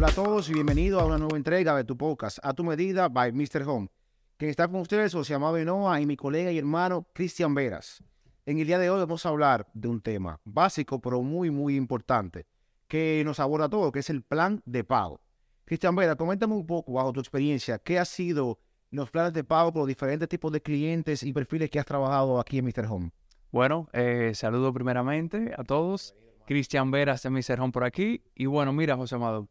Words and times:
Hola 0.00 0.08
a 0.08 0.14
todos 0.14 0.48
y 0.48 0.54
bienvenidos 0.54 1.02
a 1.02 1.04
una 1.04 1.18
nueva 1.18 1.36
entrega 1.36 1.76
de 1.76 1.84
tu 1.84 1.94
podcast, 1.94 2.38
A 2.42 2.54
tu 2.54 2.64
medida, 2.64 3.10
by 3.10 3.32
Mr. 3.32 3.64
Home. 3.66 3.90
Quien 4.38 4.50
está 4.50 4.66
con 4.66 4.80
ustedes, 4.80 5.12
José 5.12 5.34
Amado 5.34 5.52
Benoa 5.52 6.00
y 6.00 6.06
mi 6.06 6.16
colega 6.16 6.50
y 6.50 6.56
hermano 6.56 7.06
Cristian 7.12 7.54
Veras. 7.54 8.02
En 8.46 8.58
el 8.58 8.66
día 8.66 8.78
de 8.78 8.88
hoy 8.88 9.00
vamos 9.00 9.26
a 9.26 9.28
hablar 9.28 9.66
de 9.74 9.88
un 9.88 10.00
tema 10.00 10.40
básico, 10.42 11.02
pero 11.02 11.20
muy, 11.20 11.50
muy 11.50 11.76
importante, 11.76 12.46
que 12.88 13.20
nos 13.26 13.40
aborda 13.40 13.68
todo, 13.68 13.92
que 13.92 13.98
es 13.98 14.08
el 14.08 14.22
plan 14.22 14.62
de 14.64 14.84
pago. 14.84 15.20
Cristian 15.66 15.94
Veras, 15.94 16.16
coméntame 16.16 16.54
un 16.54 16.66
poco, 16.66 16.94
bajo 16.94 17.12
tu 17.12 17.20
experiencia, 17.20 17.78
qué 17.78 17.98
ha 17.98 18.06
sido 18.06 18.58
los 18.90 19.10
planes 19.10 19.34
de 19.34 19.44
pago 19.44 19.70
por 19.70 19.80
los 19.80 19.88
diferentes 19.88 20.30
tipos 20.30 20.50
de 20.50 20.62
clientes 20.62 21.22
y 21.22 21.30
perfiles 21.34 21.68
que 21.68 21.78
has 21.78 21.84
trabajado 21.84 22.40
aquí 22.40 22.56
en 22.56 22.64
Mr. 22.64 22.86
Home. 22.88 23.10
Bueno, 23.52 23.86
eh, 23.92 24.32
saludo 24.34 24.72
primeramente 24.72 25.52
a 25.58 25.62
todos. 25.62 26.14
Cristian 26.46 26.90
Veras 26.90 27.22
de 27.22 27.28
Mr. 27.28 27.60
Home 27.60 27.72
por 27.72 27.84
aquí. 27.84 28.24
Y 28.34 28.46
bueno, 28.46 28.72
mira, 28.72 28.96
José 28.96 29.16
Amado, 29.16 29.46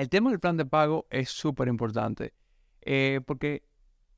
el 0.00 0.08
tema 0.08 0.30
del 0.30 0.40
plan 0.40 0.56
de 0.56 0.64
pago 0.64 1.06
es 1.10 1.28
súper 1.28 1.68
importante 1.68 2.32
eh, 2.80 3.20
porque 3.26 3.64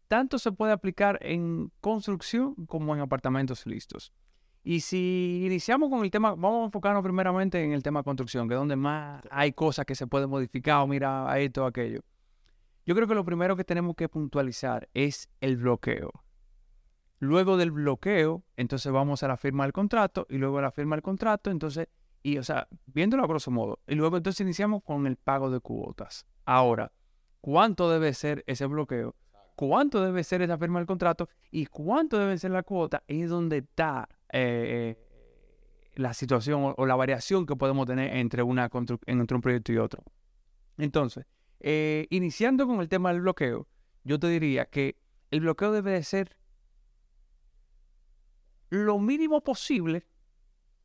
tanto 0.07 0.39
se 0.39 0.53
puede 0.53 0.73
aplicar 0.73 1.19
en 1.23 1.73
construcción 1.81 2.55
como 2.67 2.95
en 2.95 3.01
apartamentos 3.01 3.67
listos. 3.67 4.13
Y 4.63 4.81
si 4.81 5.43
iniciamos 5.45 5.91
con 5.91 6.05
el 6.05 6.11
tema, 6.11 6.37
vamos 6.37 6.63
a 6.63 6.65
enfocarnos 6.67 7.03
primeramente 7.03 7.65
en 7.65 7.73
el 7.73 7.83
tema 7.83 8.01
de 8.01 8.05
construcción, 8.05 8.47
que 8.47 8.55
es 8.55 8.61
donde 8.61 8.77
más 8.77 9.25
hay 9.31 9.53
cosas 9.53 9.85
que 9.85 9.97
se 9.97 10.07
pueden 10.07 10.31
modificar, 10.31 10.83
o 10.83 10.87
mira, 10.87 11.37
esto, 11.41 11.67
aquello. 11.67 12.03
Yo 12.87 12.95
creo 12.95 13.09
que 13.09 13.15
lo 13.15 13.25
primero 13.25 13.57
que 13.57 13.65
tenemos 13.65 13.97
que 13.97 14.09
puntualizar 14.09 14.89
es 14.95 15.29
el 15.41 15.57
bloqueo. 15.57 16.13
Luego 17.19 17.57
del 17.57 17.73
bloqueo, 17.73 18.45
entonces 18.57 18.93
vamos 18.93 19.25
a 19.25 19.29
la 19.29 19.37
firma 19.37 19.65
del 19.65 19.73
contrato 19.73 20.27
y 20.29 20.39
luego 20.39 20.59
a 20.59 20.63
la 20.63 20.71
firma 20.71 20.95
del 20.95 21.03
contrato, 21.03 21.51
entonces, 21.51 21.89
y 22.23 22.39
o 22.39 22.43
sea, 22.43 22.69
viéndolo 22.87 23.25
a 23.25 23.27
grosso 23.27 23.51
modo, 23.51 23.81
y 23.87 23.95
luego 23.95 24.17
entonces 24.17 24.41
iniciamos 24.41 24.83
con 24.83 25.07
el 25.07 25.17
pago 25.17 25.51
de 25.51 25.61
cuotas. 25.61 26.27
Ahora, 26.45 26.93
¿cuánto 27.41 27.91
debe 27.91 28.15
ser 28.15 28.45
ese 28.47 28.67
bloqueo? 28.67 29.15
¿Cuánto 29.57 30.03
debe 30.03 30.25
ser 30.25 30.43
esa 30.43 30.59
firma 30.59 30.79
del 30.79 30.87
contrato? 30.87 31.29
¿Y 31.51 31.67
cuánto 31.67 32.19
debe 32.19 32.39
ser 32.39 32.53
la 32.53 32.63
cuota? 32.63 33.03
Es 33.07 33.29
donde 33.29 33.59
está 33.59 34.09
eh, 34.33 34.97
la 35.95 36.15
situación 36.15 36.75
o, 36.77 36.87
la 36.87 36.97
variación 36.97 37.47
que 37.47 37.57
podemos 37.57 37.87
tener 37.87 38.17
entre, 38.17 38.43
una 38.43 38.71
entre 39.07 39.35
un 39.35 39.41
proyecto 39.41 39.73
y 39.73 39.79
otro. 39.79 40.03
Entonces, 40.79 41.27
eh, 41.61 42.07
iniciando 42.11 42.67
con 42.67 42.81
el 42.81 42.89
tema 42.89 43.13
del 43.13 43.21
bloqueo, 43.21 43.69
yo 44.05 44.19
te 44.19 44.29
diría 44.29 44.67
que 44.67 44.97
el 45.31 45.41
bloqueo 45.41 45.71
debe 45.71 45.93
de 45.93 46.03
ser 46.03 46.37
lo 48.71 48.99
mínimo 48.99 49.43
posible 49.43 50.07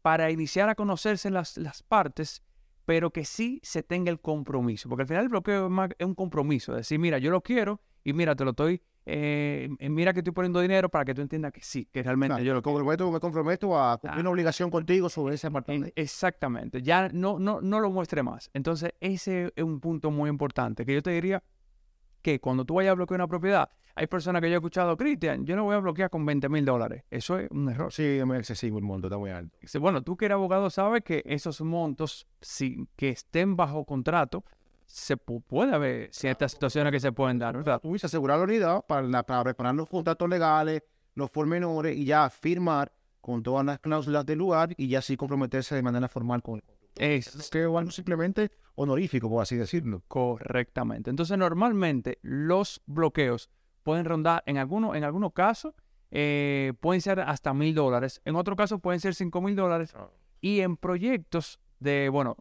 para 0.07 0.31
iniciar 0.31 0.69
a 0.69 0.75
conocerse 0.75 1.29
las, 1.29 1.57
las 1.57 1.83
partes, 1.83 2.41
pero 2.85 3.11
que 3.11 3.25
sí 3.25 3.59
se 3.61 3.83
tenga 3.83 4.09
el 4.09 4.21
compromiso. 4.21 4.87
Porque 4.87 5.01
al 5.01 5.07
final 5.09 5.23
el 5.23 5.27
bloqueo 5.27 5.67
es, 5.67 5.89
es 5.99 6.07
un 6.07 6.15
compromiso, 6.15 6.71
es 6.71 6.77
decir, 6.77 6.97
mira, 6.97 7.17
yo 7.17 7.29
lo 7.29 7.41
quiero 7.41 7.81
y 8.05 8.13
mira, 8.13 8.33
te 8.33 8.45
lo 8.45 8.51
estoy 8.51 8.81
eh, 9.05 9.67
mira 9.81 10.13
que 10.13 10.19
estoy 10.19 10.31
poniendo 10.31 10.61
dinero 10.61 10.87
para 10.87 11.03
que 11.03 11.13
tú 11.13 11.21
entiendas 11.21 11.51
que 11.51 11.61
sí, 11.61 11.89
que 11.91 12.03
realmente 12.03 12.41
yo 12.41 12.53
lo 12.53 12.61
comprometo, 12.61 13.11
me 13.11 13.19
comprometo 13.19 13.77
a 13.77 13.97
cumplir 13.97 14.21
una 14.21 14.29
obligación 14.29 14.69
contigo 14.69 15.09
sobre 15.09 15.35
ese 15.35 15.47
apartamento. 15.47 15.91
Exactamente, 15.97 16.81
ya 16.81 17.09
no, 17.09 17.37
no, 17.37 17.59
no 17.59 17.81
lo 17.81 17.91
muestre 17.91 18.23
más. 18.23 18.49
Entonces, 18.53 18.91
ese 19.01 19.51
es 19.57 19.63
un 19.63 19.81
punto 19.81 20.09
muy 20.09 20.29
importante 20.29 20.85
que 20.85 20.93
yo 20.93 21.01
te 21.01 21.11
diría 21.11 21.43
que 22.27 22.41
cuando 22.41 22.65
tú 22.65 22.73
vayas 22.73 22.91
a 22.91 22.95
bloquear 22.95 23.21
una 23.21 23.27
propiedad, 23.29 23.69
hay 23.95 24.05
personas 24.07 24.41
que 24.41 24.49
yo 24.49 24.55
he 24.55 24.57
escuchado, 24.57 24.97
Cristian, 24.97 25.45
yo 25.45 25.55
no 25.55 25.63
voy 25.63 25.75
a 25.75 25.79
bloquear 25.79 26.09
con 26.09 26.25
20 26.25 26.49
mil 26.49 26.65
dólares. 26.65 27.05
Eso 27.09 27.39
es 27.39 27.49
un 27.51 27.69
error. 27.69 27.89
Sí, 27.93 28.03
es 28.03 28.29
excesivo 28.31 28.79
el 28.79 28.83
monto, 28.83 29.07
está 29.07 29.17
muy 29.17 29.31
alto. 29.31 29.57
Bueno, 29.79 30.01
tú 30.01 30.17
que 30.17 30.25
eres 30.25 30.35
abogado 30.35 30.69
sabes 30.69 31.03
que 31.05 31.23
esos 31.25 31.61
montos, 31.61 32.27
si, 32.41 32.85
que 32.97 33.07
estén 33.07 33.55
bajo 33.55 33.85
contrato, 33.85 34.43
se 34.85 35.15
puede 35.15 35.73
haber 35.73 36.13
ciertas 36.13 36.51
situaciones 36.51 36.91
que 36.91 36.99
se 36.99 37.13
pueden 37.13 37.39
dar, 37.39 37.55
¿verdad? 37.55 37.79
Tú 37.79 37.95
asegurar 37.95 38.39
la 38.39 38.43
unidad 38.43 38.85
para, 38.85 39.23
para 39.23 39.43
preparar 39.45 39.75
los 39.75 39.87
contratos 39.87 40.27
legales, 40.27 40.83
los 41.15 41.29
pormenores 41.29 41.95
y 41.95 42.03
ya 42.03 42.29
firmar 42.29 42.91
con 43.21 43.41
todas 43.41 43.65
las 43.65 43.79
cláusulas 43.79 44.25
del 44.25 44.39
lugar 44.39 44.73
y 44.75 44.89
ya 44.89 44.99
así 44.99 45.15
comprometerse 45.15 45.75
de 45.75 45.81
manera 45.81 46.09
formal 46.09 46.41
con 46.41 46.61
es 46.99 47.49
que 47.51 47.63
algo 47.63 47.91
simplemente 47.91 48.51
honorífico, 48.77 49.29
por 49.29 49.41
así 49.41 49.57
decirlo. 49.57 50.03
Correctamente. 50.07 51.09
Entonces, 51.09 51.37
normalmente 51.37 52.19
los 52.21 52.81
bloqueos 52.85 53.49
pueden 53.83 54.05
rondar, 54.05 54.43
en 54.45 54.57
algunos, 54.57 54.95
en 54.95 55.03
algunos 55.03 55.33
casos, 55.33 55.73
eh, 56.11 56.73
pueden 56.79 57.01
ser 57.01 57.19
hasta 57.19 57.53
mil 57.53 57.75
dólares. 57.75 58.21
En 58.23 58.35
otros 58.35 58.55
casos 58.55 58.79
pueden 58.79 58.99
ser 58.99 59.15
cinco 59.15 59.41
mil 59.41 59.55
dólares. 59.55 59.93
Ah. 59.95 60.09
Y 60.39 60.61
en 60.61 60.77
proyectos 60.77 61.59
de, 61.79 62.09
bueno, 62.09 62.37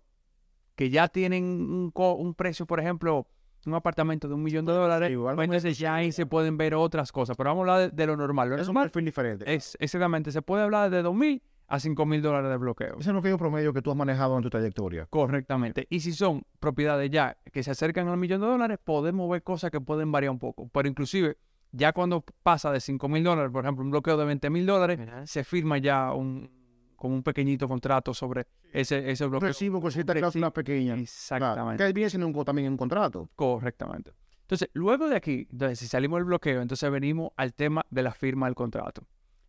que 0.76 0.90
ya 0.90 1.08
tienen 1.08 1.44
un, 1.44 1.92
un 1.94 2.34
precio, 2.34 2.66
por 2.66 2.80
ejemplo, 2.80 3.26
un 3.66 3.74
apartamento 3.74 4.28
de 4.28 4.34
un 4.34 4.42
millón 4.42 4.64
de 4.64 4.72
dólares, 4.72 5.10
igual 5.10 5.34
pues 5.34 5.46
entonces 5.46 5.78
ya 5.78 5.96
ahí 5.96 6.12
se 6.12 6.26
pueden 6.26 6.56
ver 6.56 6.74
otras 6.74 7.12
cosas. 7.12 7.36
Pero 7.36 7.50
vamos 7.50 7.68
a 7.68 7.74
hablar 7.74 7.92
de, 7.92 8.06
lo 8.06 8.16
normal. 8.16 8.48
Lo 8.50 8.56
es 8.56 8.66
normal 8.66 8.84
un 8.84 8.90
perfil 8.90 9.04
diferente. 9.04 9.54
Es, 9.54 9.76
exactamente, 9.80 10.32
se 10.32 10.42
puede 10.42 10.62
hablar 10.62 10.90
de 10.90 11.02
2.000 11.02 11.42
a 11.68 11.78
5.000 11.78 12.20
dólares 12.20 12.50
de 12.50 12.56
bloqueo. 12.56 12.92
Ese 12.92 13.00
es 13.00 13.06
el 13.08 13.12
bloqueo 13.14 13.38
promedio 13.38 13.72
que 13.72 13.82
tú 13.82 13.90
has 13.90 13.96
manejado 13.96 14.36
en 14.36 14.42
tu 14.42 14.50
trayectoria. 14.50 15.06
Correctamente. 15.06 15.86
Y 15.90 16.00
si 16.00 16.12
son 16.12 16.44
propiedades 16.60 17.10
ya 17.10 17.36
que 17.52 17.62
se 17.62 17.70
acercan 17.70 18.08
al 18.08 18.16
millón 18.16 18.40
de 18.40 18.46
dólares, 18.46 18.78
podemos 18.82 19.28
ver 19.30 19.42
cosas 19.42 19.70
que 19.70 19.80
pueden 19.80 20.12
variar 20.12 20.30
un 20.30 20.38
poco. 20.38 20.68
Pero 20.72 20.88
inclusive, 20.88 21.38
ya 21.72 21.92
cuando 21.92 22.24
pasa 22.42 22.70
de 22.70 22.78
5.000 22.78 23.22
dólares, 23.22 23.52
por 23.52 23.64
ejemplo, 23.64 23.84
un 23.84 23.90
bloqueo 23.90 24.16
de 24.16 24.34
20.000 24.34 24.64
dólares, 24.64 25.00
se 25.24 25.44
firma 25.44 25.78
ya 25.78 26.12
un, 26.12 26.50
con 26.94 27.12
un 27.12 27.22
pequeñito 27.22 27.66
contrato 27.66 28.14
sobre 28.14 28.46
ese, 28.72 29.10
ese 29.10 29.26
bloqueo. 29.26 29.48
Recibo 29.48 29.80
con 29.80 29.90
ciertas 29.90 30.16
cláusulas 30.16 30.52
pequeñas. 30.52 30.98
Exactamente. 31.00 31.84
que 31.84 31.92
viene 31.92 32.10
siendo 32.10 32.26
un, 32.26 32.44
también 32.44 32.70
un 32.70 32.76
contrato. 32.76 33.28
Correctamente. 33.34 34.12
Entonces, 34.42 34.70
luego 34.74 35.08
de 35.08 35.16
aquí, 35.16 35.48
entonces, 35.50 35.80
si 35.80 35.88
salimos 35.88 36.18
del 36.18 36.24
bloqueo, 36.26 36.62
entonces 36.62 36.88
venimos 36.88 37.32
al 37.36 37.52
tema 37.52 37.84
de 37.90 38.02
la 38.04 38.12
firma 38.12 38.46
del 38.46 38.54
contrato. 38.54 39.02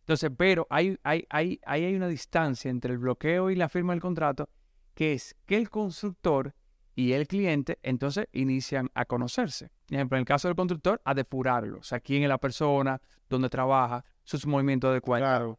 Entonces, 0.08 0.30
pero 0.34 0.66
hay, 0.70 0.98
hay, 1.02 1.26
hay, 1.28 1.60
hay 1.66 1.94
una 1.94 2.08
distancia 2.08 2.70
entre 2.70 2.94
el 2.94 2.98
bloqueo 2.98 3.50
y 3.50 3.56
la 3.56 3.68
firma 3.68 3.92
del 3.92 4.00
contrato, 4.00 4.48
que 4.94 5.12
es 5.12 5.36
que 5.44 5.58
el 5.58 5.68
constructor 5.68 6.54
y 6.94 7.12
el 7.12 7.26
cliente 7.26 7.78
entonces 7.82 8.26
inician 8.32 8.90
a 8.94 9.04
conocerse. 9.04 9.68
Por 9.86 9.96
ejemplo, 9.96 10.16
en 10.16 10.20
el 10.20 10.24
caso 10.24 10.48
del 10.48 10.56
constructor, 10.56 11.02
a 11.04 11.12
depurarlo. 11.12 11.80
O 11.80 11.82
sea, 11.82 12.00
quién 12.00 12.22
es 12.22 12.30
la 12.30 12.38
persona, 12.38 13.02
dónde 13.28 13.50
trabaja, 13.50 14.02
sus 14.24 14.46
movimientos 14.46 14.94
de 14.94 15.02
cuenta. 15.02 15.28
Claro. 15.28 15.58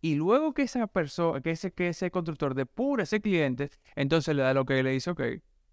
Y 0.00 0.16
luego 0.16 0.54
que 0.54 0.62
esa 0.62 0.88
persona, 0.88 1.40
que 1.40 1.52
ese, 1.52 1.70
que 1.70 1.86
ese 1.86 2.10
constructor 2.10 2.56
depura 2.56 3.04
ese 3.04 3.20
cliente, 3.20 3.70
entonces 3.94 4.34
le 4.34 4.42
da 4.42 4.54
lo 4.54 4.64
que 4.64 4.82
le 4.82 4.90
dice, 4.90 5.10
ok, 5.10 5.22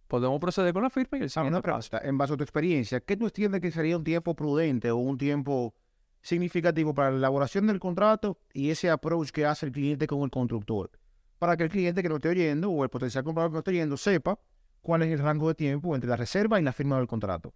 podemos 0.08 0.40
proceder 0.40 0.74
con 0.74 0.84
la 0.84 0.92
firma 0.92 1.18
y 1.18 1.22
el 1.22 1.26
examen 1.26 1.60
En 2.04 2.18
base 2.20 2.34
a 2.34 2.38
tu 2.38 2.44
experiencia, 2.44 3.00
¿qué 3.00 3.18
tú 3.18 3.26
entiendes 3.26 3.62
que 3.62 3.72
sería 3.72 3.98
un 3.98 4.04
tiempo 4.04 4.36
prudente 4.36 4.92
o 4.92 4.98
un 4.98 5.18
tiempo 5.18 5.74
significativo 6.22 6.94
para 6.94 7.12
la 7.12 7.18
elaboración 7.18 7.68
del 7.68 7.80
contrato 7.80 8.40
y 8.54 8.70
ese 8.70 8.90
approach 8.90 9.30
que 9.30 9.46
hace 9.46 9.66
el 9.66 9.72
cliente 9.72 10.08
con 10.08 10.22
el 10.22 10.30
constructor? 10.30 10.92
Para 11.38 11.56
que 11.56 11.64
el 11.64 11.70
cliente 11.70 12.02
que 12.02 12.10
lo 12.10 12.16
esté 12.16 12.30
oyendo 12.30 12.70
o 12.70 12.84
el 12.84 12.90
potencial 12.90 13.24
comprador 13.24 13.52
que 13.52 13.56
lo 13.56 13.60
esté 13.60 13.72
oyendo 13.72 13.98
sepa 13.98 14.40
cuál 14.82 15.04
es 15.04 15.12
el 15.12 15.20
rango 15.20 15.48
de 15.48 15.56
tiempo 15.56 15.96
entre 15.96 16.10
la 16.10 16.16
reserva 16.16 16.60
y 16.60 16.64
la 16.64 16.74
firma 16.74 16.98
del 16.98 17.08
contrato. 17.08 17.54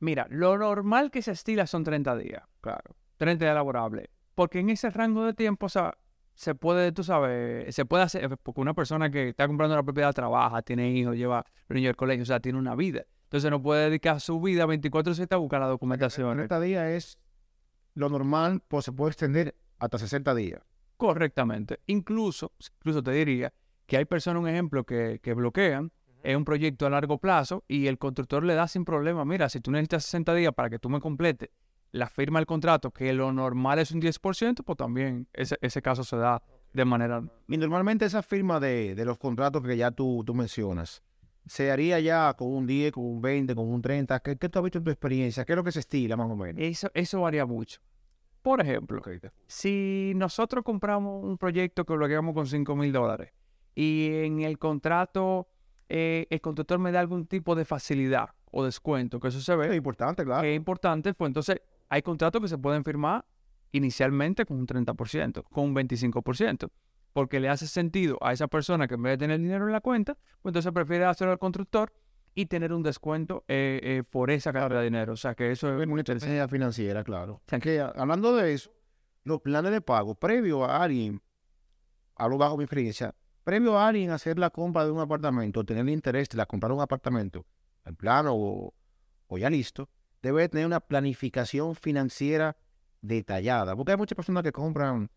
Mira, 0.00 0.26
lo 0.30 0.56
normal 0.56 1.10
que 1.10 1.22
se 1.22 1.32
estila 1.32 1.66
son 1.66 1.84
30 1.84 2.16
días, 2.16 2.42
claro. 2.60 2.96
30 3.18 3.44
días 3.44 3.54
laborables 3.54 4.08
porque 4.40 4.60
en 4.60 4.70
ese 4.70 4.88
rango 4.88 5.26
de 5.26 5.34
tiempo, 5.34 5.66
o 5.66 5.68
sea, 5.68 5.98
se 6.34 6.54
puede, 6.54 6.92
tú 6.92 7.04
sabes, 7.04 7.74
se 7.74 7.84
puede 7.84 8.04
hacer, 8.04 8.38
porque 8.38 8.62
una 8.62 8.72
persona 8.72 9.10
que 9.10 9.28
está 9.28 9.46
comprando 9.46 9.74
una 9.74 9.82
propiedad 9.82 10.14
trabaja, 10.14 10.62
tiene 10.62 10.90
hijos, 10.92 11.14
lleva 11.14 11.44
niños 11.68 11.90
al 11.90 11.96
colegio, 11.96 12.22
o 12.22 12.26
sea, 12.26 12.40
tiene 12.40 12.58
una 12.58 12.74
vida. 12.74 13.04
Entonces 13.24 13.50
no 13.50 13.60
puede 13.60 13.90
dedicar 13.90 14.18
su 14.18 14.40
vida 14.40 14.64
24-7 14.64 15.30
a 15.34 15.36
buscar 15.36 15.60
la 15.60 15.66
documentación. 15.66 16.38
30 16.38 16.60
días 16.60 16.86
es 16.88 17.18
lo 17.94 18.08
normal, 18.08 18.62
pues 18.68 18.84
se 18.84 18.92
puede 18.92 19.10
extender 19.10 19.54
hasta 19.78 19.98
60 19.98 20.34
días. 20.34 20.62
Correctamente. 20.96 21.80
Incluso, 21.86 22.52
incluso 22.78 23.02
te 23.02 23.12
diría 23.12 23.52
que 23.86 23.96
hay 23.96 24.04
personas, 24.04 24.42
un 24.42 24.48
ejemplo, 24.48 24.84
que, 24.84 25.20
que 25.22 25.34
bloquean 25.34 25.92
es 26.22 26.36
un 26.36 26.44
proyecto 26.44 26.86
a 26.86 26.90
largo 26.90 27.18
plazo 27.18 27.64
y 27.66 27.86
el 27.86 27.98
constructor 27.98 28.44
le 28.44 28.54
da 28.54 28.68
sin 28.68 28.84
problema, 28.84 29.24
mira, 29.24 29.48
si 29.48 29.60
tú 29.60 29.70
necesitas 29.70 30.04
60 30.04 30.34
días 30.34 30.54
para 30.54 30.68
que 30.68 30.78
tú 30.78 30.90
me 30.90 31.00
completes 31.00 31.50
la 31.92 32.08
firma 32.08 32.38
del 32.38 32.46
contrato, 32.46 32.90
que 32.90 33.12
lo 33.12 33.32
normal 33.32 33.78
es 33.78 33.90
un 33.90 34.00
10%, 34.00 34.62
pues 34.64 34.76
también 34.76 35.26
ese, 35.32 35.58
ese 35.60 35.82
caso 35.82 36.04
se 36.04 36.16
da 36.16 36.42
de 36.72 36.84
manera... 36.84 37.22
Y 37.48 37.56
normalmente 37.56 38.04
esa 38.04 38.22
firma 38.22 38.60
de, 38.60 38.94
de 38.94 39.04
los 39.04 39.18
contratos 39.18 39.62
que 39.62 39.76
ya 39.76 39.90
tú, 39.90 40.22
tú, 40.24 40.34
mencionas, 40.34 41.02
¿se 41.46 41.70
haría 41.70 42.00
ya 42.00 42.34
con 42.34 42.48
un 42.48 42.66
10, 42.66 42.92
con 42.92 43.04
un 43.04 43.20
20, 43.20 43.54
con 43.54 43.68
un 43.68 43.82
30? 43.82 44.20
¿Qué, 44.20 44.36
¿Qué, 44.36 44.48
tú 44.48 44.58
has 44.58 44.64
visto 44.64 44.78
en 44.78 44.84
tu 44.84 44.90
experiencia? 44.90 45.44
¿Qué 45.44 45.52
es 45.52 45.56
lo 45.56 45.64
que 45.64 45.72
se 45.72 45.80
estila 45.80 46.16
más 46.16 46.30
o 46.30 46.36
menos? 46.36 46.62
Eso, 46.62 46.90
eso 46.94 47.20
varía 47.22 47.46
mucho. 47.46 47.80
Por 48.42 48.60
ejemplo, 48.60 49.02
si 49.46 50.12
nosotros 50.16 50.64
compramos 50.64 51.22
un 51.22 51.36
proyecto 51.36 51.84
que 51.84 51.94
lo 51.94 52.06
hagamos 52.06 52.34
con 52.34 52.46
5 52.46 52.74
mil 52.74 52.90
dólares 52.90 53.32
y 53.74 54.08
en 54.12 54.40
el 54.40 54.58
contrato 54.58 55.46
eh, 55.90 56.26
el 56.30 56.40
constructor 56.40 56.78
me 56.78 56.92
da 56.92 57.00
algún 57.00 57.26
tipo 57.26 57.54
de 57.54 57.64
facilidad 57.64 58.30
o 58.52 58.64
descuento, 58.64 59.20
que 59.20 59.28
eso 59.28 59.40
se 59.40 59.54
ve. 59.56 59.68
Es 59.68 59.76
importante, 59.76 60.24
claro. 60.24 60.46
Es 60.46 60.56
importante, 60.56 61.12
pues 61.14 61.28
entonces 61.28 61.60
hay 61.88 62.00
contratos 62.00 62.40
que 62.40 62.48
se 62.48 62.56
pueden 62.56 62.84
firmar 62.84 63.24
inicialmente 63.72 64.46
con 64.46 64.58
un 64.58 64.66
30%, 64.66 65.44
con 65.50 65.64
un 65.64 65.74
25%, 65.74 66.70
porque 67.12 67.40
le 67.40 67.48
hace 67.48 67.66
sentido 67.66 68.18
a 68.20 68.32
esa 68.32 68.48
persona 68.48 68.86
que 68.86 68.94
en 68.94 69.02
vez 69.02 69.12
de 69.12 69.24
tener 69.24 69.40
dinero 69.40 69.66
en 69.66 69.72
la 69.72 69.80
cuenta, 69.80 70.14
pues 70.42 70.50
entonces 70.50 70.72
prefiere 70.72 71.04
hacerlo 71.04 71.32
al 71.32 71.38
constructor 71.38 71.92
y 72.34 72.46
tener 72.46 72.72
un 72.72 72.82
descuento 72.82 73.44
eh, 73.48 73.80
eh, 73.82 74.02
por 74.08 74.30
esa 74.30 74.52
cantidad 74.52 74.78
de 74.78 74.84
dinero. 74.84 75.12
O 75.14 75.16
sea 75.16 75.34
que 75.34 75.50
eso 75.50 75.80
es 75.80 75.88
muy 75.88 76.00
interesante. 76.00 76.34
Estrategia 76.34 76.48
financiera, 76.48 77.04
claro. 77.04 77.42
Que, 77.60 77.80
hablando 77.80 78.36
de 78.36 78.52
eso, 78.52 78.72
los 79.24 79.40
planes 79.40 79.72
de 79.72 79.80
pago, 79.80 80.14
previo 80.14 80.64
a 80.64 80.82
alguien, 80.82 81.20
hablo 82.14 82.38
bajo 82.38 82.56
mi 82.56 82.64
experiencia, 82.64 83.14
previo 83.42 83.78
a 83.78 83.88
alguien 83.88 84.10
hacer 84.10 84.38
la 84.38 84.50
compra 84.50 84.84
de 84.84 84.92
un 84.92 85.00
apartamento, 85.00 85.64
tener 85.64 85.82
el 85.82 85.90
interés 85.90 86.28
de 86.28 86.36
la 86.36 86.46
comprar 86.46 86.72
un 86.72 86.80
apartamento 86.80 87.44
en 87.84 87.96
plano 87.96 88.32
o, 88.34 88.74
o 89.26 89.38
ya 89.38 89.50
listo, 89.50 89.88
debe 90.22 90.48
tener 90.48 90.66
una 90.66 90.80
planificación 90.80 91.74
financiera 91.74 92.56
detallada. 93.00 93.74
Porque 93.74 93.92
hay 93.92 93.98
muchas 93.98 94.14
personas 94.14 94.42
que 94.42 94.52
compran 94.52 95.10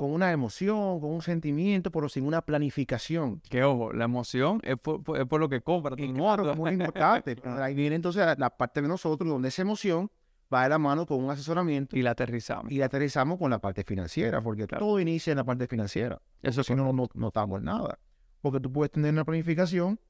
con 0.00 0.12
una 0.12 0.32
emoción, 0.32 0.98
con 0.98 1.10
un 1.10 1.20
sentimiento, 1.20 1.90
pero 1.90 2.08
sin 2.08 2.24
una 2.24 2.40
planificación. 2.40 3.40
Que 3.50 3.62
ojo, 3.64 3.92
la 3.92 4.04
emoción 4.04 4.58
es 4.64 4.78
por, 4.78 5.02
por- 5.02 5.18
es 5.20 5.26
por 5.26 5.38
lo 5.40 5.50
que 5.50 5.60
compra. 5.60 5.94
Y 5.98 6.10
claro, 6.14 6.50
es 6.50 6.56
muy 6.56 6.70
importante. 6.72 7.36
Ahí 7.44 7.74
viene 7.74 7.96
entonces 7.96 8.24
la- 8.24 8.34
la 8.38 8.48
parte 8.56 8.80
de 8.80 8.88
nosotros, 8.88 9.28
donde 9.28 9.48
esa 9.48 9.60
emoción 9.60 10.10
va 10.52 10.62
de 10.62 10.70
la 10.70 10.78
mano 10.78 11.04
con 11.04 11.22
un 11.22 11.30
asesoramiento 11.30 11.98
Y 11.98 12.02
la 12.02 12.12
aterrizamos. 12.12 12.72
y 12.72 12.78
la 12.78 12.86
aterrizamos 12.86 13.38
con 13.38 13.50
la 13.50 13.58
parte 13.58 13.84
financiera, 13.84 14.40
porque 14.40 14.66
Claro. 14.66 14.86
todo 14.86 15.00
inicia 15.00 15.32
en 15.32 15.36
la 15.36 15.44
parte 15.44 15.66
financiera. 15.66 16.18
Eso 16.42 16.62
Si 16.64 16.74
no, 16.74 16.90
no, 16.94 17.06
no 17.12 17.26
estamos 17.28 17.58
en 17.58 17.66
nada. 17.66 17.98
Porque 18.40 18.58
tú 18.58 18.72
puedes 18.72 18.90
tener 18.90 19.12
una 19.12 19.26
planificación 19.26 20.00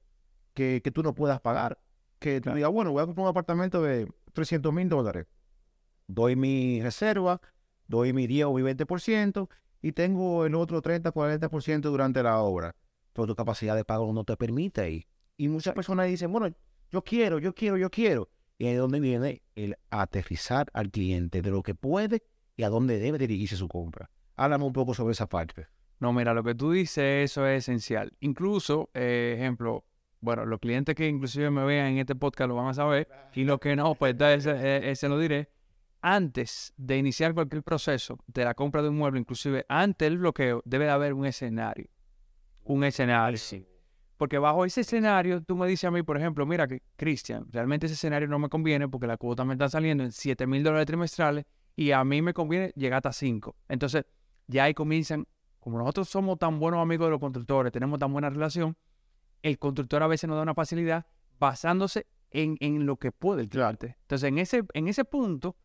que, 0.55 0.81
que 0.85 0.93
tú 0.93 1.03
no 1.03 1.17
puedas 1.17 1.41
pagar. 1.41 1.81
Que 2.21 2.37
tú 2.41 2.45
Claro. 2.45 2.57
digas, 2.59 2.71
bueno, 2.71 2.93
voy 2.93 3.03
a 3.03 3.07
comprar 3.07 3.25
un 3.25 3.31
apartamento 3.31 3.83
de 3.83 4.07
300 4.35 4.73
mil 4.73 4.89
dólares. 4.89 5.27
Doy 6.07 6.37
mi 6.37 6.81
reserva, 6.81 7.41
doy 7.89 8.13
mi 8.13 8.29
10 8.29 8.47
o 8.47 8.53
mi 8.55 8.63
20% 8.63 9.49
y 9.83 9.93
tengo 9.93 10.47
el 10.47 10.55
otro 10.55 10.83
30, 10.83 11.13
40% 11.13 11.81
durante 11.81 12.23
la 12.23 12.39
obra. 12.41 12.75
Pero 13.13 13.27
tu 13.27 13.35
capacidad 13.35 13.77
de 13.77 13.85
pago 13.85 14.13
no 14.13 14.25
te 14.25 14.37
permite 14.37 14.81
ahí. 14.81 15.07
Y 15.37 15.49
muchas 15.49 15.75
personas 15.75 16.07
dicen, 16.07 16.33
bueno, 16.33 16.55
yo 16.91 17.03
quiero, 17.03 17.39
yo 17.39 17.55
quiero, 17.55 17.77
yo 17.77 17.91
quiero. 17.91 18.31
Y 18.59 18.67
ahí 18.67 18.73
es 18.73 18.79
donde 18.79 19.01
viene 19.01 19.43
el 19.55 19.77
aterrizar 19.89 20.71
al 20.75 20.91
cliente 20.91 21.41
de 21.41 21.51
lo 21.51 21.63
que 21.63 21.75
puede 21.75 22.23
y 22.57 22.63
a 22.63 22.69
dónde 22.69 22.99
debe 22.99 23.19
dirigirse 23.19 23.57
su 23.57 23.69
compra. 23.69 24.11
Háblame 24.37 24.65
un 24.65 24.73
poco 24.73 24.93
sobre 24.93 25.13
esa 25.13 25.29
parte. 25.29 25.67
No, 25.99 26.13
mira, 26.13 26.35
lo 26.35 26.43
que 26.43 26.55
tú 26.55 26.73
dices, 26.73 27.31
eso 27.31 27.47
es 27.47 27.65
esencial. 27.65 28.13
Incluso, 28.21 28.91
eh, 28.95 29.37
ejemplo, 29.39 29.85
bueno, 30.21 30.45
los 30.47 30.61
clientes 30.61 30.95
que 30.95 31.09
inclusive 31.09 31.51
me 31.51 31.65
vean 31.65 31.89
en 31.89 31.99
este 31.99 32.15
podcast 32.15 32.49
lo 32.49 32.55
van 32.57 32.69
a 32.69 32.75
saber, 32.75 33.09
y 33.35 33.45
los 33.45 33.59
que 33.61 33.77
no, 33.77 33.95
pues 33.95 34.13
entonces, 34.13 34.55
eh, 34.59 34.91
eh, 34.91 34.97
se 34.97 35.09
lo 35.09 35.19
diré. 35.19 35.51
Antes 36.03 36.73
de 36.77 36.97
iniciar 36.97 37.35
cualquier 37.35 37.63
proceso 37.63 38.19
de 38.27 38.45
la 38.45 38.55
compra 38.55 38.83
de 38.83 38.89
un 38.89 38.97
mueble, 38.97 39.21
inclusive 39.21 39.67
antes 39.69 40.09
del 40.09 40.19
bloqueo, 40.19 40.63
debe 40.65 40.87
de 40.87 40.91
haber 40.91 41.13
un 41.13 41.27
escenario. 41.27 41.89
Un 42.65 42.85
escenario. 42.85 43.39
Porque 44.17 44.39
bajo 44.39 44.65
ese 44.65 44.83
escenario, 44.83 45.43
tú 45.43 45.57
me 45.57 45.67
dices 45.67 45.85
a 45.85 45.91
mí, 45.91 46.03
por 46.03 46.17
ejemplo, 46.17 46.47
mira 46.47 46.67
que, 46.67 46.83
Cristian, 46.97 47.47
realmente 47.51 47.87
ese 47.87 47.95
escenario 47.95 48.29
no 48.29 48.39
me 48.39 48.49
conviene 48.49 48.89
porque 48.89 49.07
la 49.07 49.17
cuota 49.17 49.45
me 49.45 49.55
está 49.55 49.69
saliendo 49.69 50.05
en 50.05 50.13
7 50.13 50.47
mil 50.47 50.63
dólares 50.63 50.87
trimestrales 50.87 51.45
y 51.77 51.93
a 51.93 52.03
mí 52.05 52.23
me 52.23 52.35
conviene 52.35 52.73
llegar 52.77 52.99
hasta 52.99 53.13
5. 53.13 53.57
Entonces, 53.69 54.05
ya 54.47 54.65
ahí 54.65 54.75
comienzan, 54.75 55.27
como 55.59 55.79
nosotros 55.79 56.09
somos 56.09 56.39
tan 56.39 56.59
buenos 56.59 56.81
amigos 56.81 57.07
de 57.07 57.13
los 57.13 57.21
constructores, 57.21 57.73
tenemos 57.73 57.99
tan 57.99 58.13
buena 58.13 58.31
relación, 58.31 58.77
el 59.43 59.59
constructor 59.59 60.03
a 60.03 60.07
veces 60.07 60.29
nos 60.29 60.37
da 60.37 60.43
una 60.43 60.55
facilidad 60.55 61.07
basándose 61.39 62.07
en, 62.31 62.57
en 62.61 62.87
lo 62.87 62.97
que 62.97 63.13
puede 63.13 63.43
el 63.43 63.49
cliente. 63.49 63.97
Entonces, 64.03 64.29
en 64.29 64.39
ese, 64.39 64.65
en 64.75 64.89
ese 64.89 65.05
punto, 65.05 65.57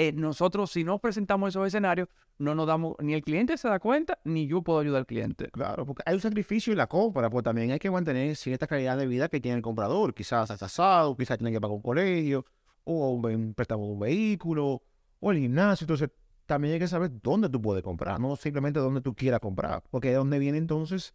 eh, 0.00 0.12
nosotros, 0.12 0.70
si 0.70 0.82
no 0.82 0.98
presentamos 0.98 1.50
esos 1.50 1.66
escenarios, 1.66 2.08
no 2.38 2.54
nos 2.54 2.66
damos, 2.66 2.96
ni 3.00 3.12
el 3.12 3.20
cliente 3.20 3.58
se 3.58 3.68
da 3.68 3.78
cuenta, 3.78 4.18
ni 4.24 4.46
yo 4.46 4.62
puedo 4.62 4.78
ayudar 4.78 5.00
al 5.00 5.06
cliente. 5.06 5.50
Claro, 5.50 5.84
porque 5.84 6.02
hay 6.06 6.14
un 6.14 6.22
sacrificio 6.22 6.72
en 6.72 6.78
la 6.78 6.86
compra, 6.86 7.28
pues 7.28 7.44
también 7.44 7.70
hay 7.70 7.78
que 7.78 7.90
mantener 7.90 8.34
cierta 8.34 8.66
calidad 8.66 8.96
de 8.96 9.06
vida 9.06 9.28
que 9.28 9.42
tiene 9.42 9.58
el 9.58 9.62
comprador. 9.62 10.14
Quizás 10.14 10.48
está 10.48 10.64
asado, 10.64 11.14
quizás 11.18 11.36
tiene 11.36 11.52
que 11.52 11.60
pagar 11.60 11.74
un 11.74 11.82
colegio, 11.82 12.46
o 12.84 13.10
un, 13.10 13.52
préstamo 13.52 13.84
de 13.84 13.92
un 13.92 13.98
vehículo, 13.98 14.82
o 15.20 15.32
el 15.32 15.38
gimnasio. 15.38 15.84
Entonces, 15.84 16.08
también 16.46 16.72
hay 16.72 16.80
que 16.80 16.88
saber 16.88 17.10
dónde 17.22 17.50
tú 17.50 17.60
puedes 17.60 17.82
comprar, 17.82 18.18
no 18.18 18.36
simplemente 18.36 18.80
dónde 18.80 19.02
tú 19.02 19.14
quieras 19.14 19.40
comprar. 19.40 19.82
Porque 19.90 20.12
es 20.12 20.16
donde 20.16 20.38
viene 20.38 20.56
entonces 20.56 21.12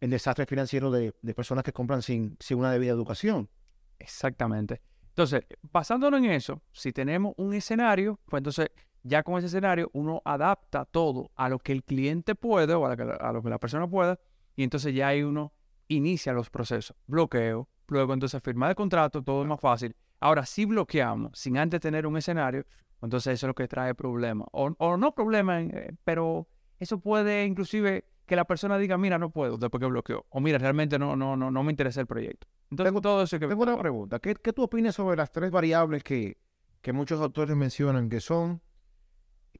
el 0.00 0.08
desastre 0.08 0.46
financiero 0.46 0.90
de, 0.90 1.14
de 1.20 1.34
personas 1.34 1.64
que 1.64 1.74
compran 1.74 2.00
sin, 2.00 2.38
sin 2.40 2.56
una 2.56 2.72
debida 2.72 2.92
educación. 2.92 3.50
Exactamente. 3.98 4.80
Entonces, 5.12 5.44
basándonos 5.70 6.20
en 6.20 6.30
eso, 6.30 6.62
si 6.72 6.90
tenemos 6.90 7.34
un 7.36 7.52
escenario, 7.52 8.18
pues 8.24 8.40
entonces 8.40 8.70
ya 9.02 9.22
con 9.22 9.36
ese 9.36 9.48
escenario 9.48 9.90
uno 9.92 10.22
adapta 10.24 10.86
todo 10.86 11.30
a 11.36 11.50
lo 11.50 11.58
que 11.58 11.72
el 11.72 11.84
cliente 11.84 12.34
puede 12.34 12.72
o 12.72 12.86
a, 12.86 12.96
la 12.96 13.14
a 13.16 13.32
lo 13.32 13.42
que 13.42 13.50
la 13.50 13.58
persona 13.58 13.86
pueda, 13.86 14.18
y 14.56 14.64
entonces 14.64 14.94
ya 14.94 15.08
ahí 15.08 15.22
uno 15.22 15.52
inicia 15.88 16.32
los 16.32 16.48
procesos. 16.48 16.96
Bloqueo, 17.06 17.68
luego 17.88 18.14
entonces 18.14 18.42
firma 18.42 18.68
de 18.68 18.74
contrato, 18.74 19.22
todo 19.22 19.42
es 19.42 19.48
más 19.48 19.60
fácil. 19.60 19.94
Ahora, 20.18 20.46
si 20.46 20.64
bloqueamos 20.64 21.38
sin 21.38 21.58
antes 21.58 21.80
tener 21.80 22.06
un 22.06 22.16
escenario, 22.16 22.64
entonces 23.02 23.34
eso 23.34 23.46
es 23.46 23.48
lo 23.48 23.54
que 23.54 23.68
trae 23.68 23.94
problemas. 23.94 24.48
O, 24.52 24.72
o 24.78 24.96
no 24.96 25.14
problemas, 25.14 25.64
eh, 25.74 25.94
pero 26.04 26.48
eso 26.78 27.00
puede 27.00 27.44
inclusive 27.44 28.06
que 28.24 28.36
la 28.36 28.46
persona 28.46 28.78
diga, 28.78 28.96
mira, 28.96 29.18
no 29.18 29.28
puedo 29.28 29.58
después 29.58 29.80
que 29.80 29.86
bloqueó. 29.86 30.24
O 30.30 30.40
mira, 30.40 30.56
realmente 30.56 30.98
no, 30.98 31.16
no, 31.16 31.36
no, 31.36 31.50
no 31.50 31.62
me 31.62 31.70
interesa 31.70 32.00
el 32.00 32.06
proyecto. 32.06 32.46
Entonces, 32.72 33.02
todo 33.02 33.22
eso 33.22 33.38
que 33.38 33.46
Tengo 33.46 33.62
una 33.64 33.78
pregunta. 33.78 34.18
¿Qué, 34.18 34.34
qué 34.34 34.52
tú 34.52 34.62
opinas 34.62 34.94
sobre 34.94 35.16
las 35.16 35.30
tres 35.30 35.50
variables 35.50 36.02
que, 36.02 36.38
que 36.80 36.92
muchos 36.92 37.20
autores 37.20 37.54
mencionan, 37.54 38.08
que 38.08 38.20
son 38.20 38.62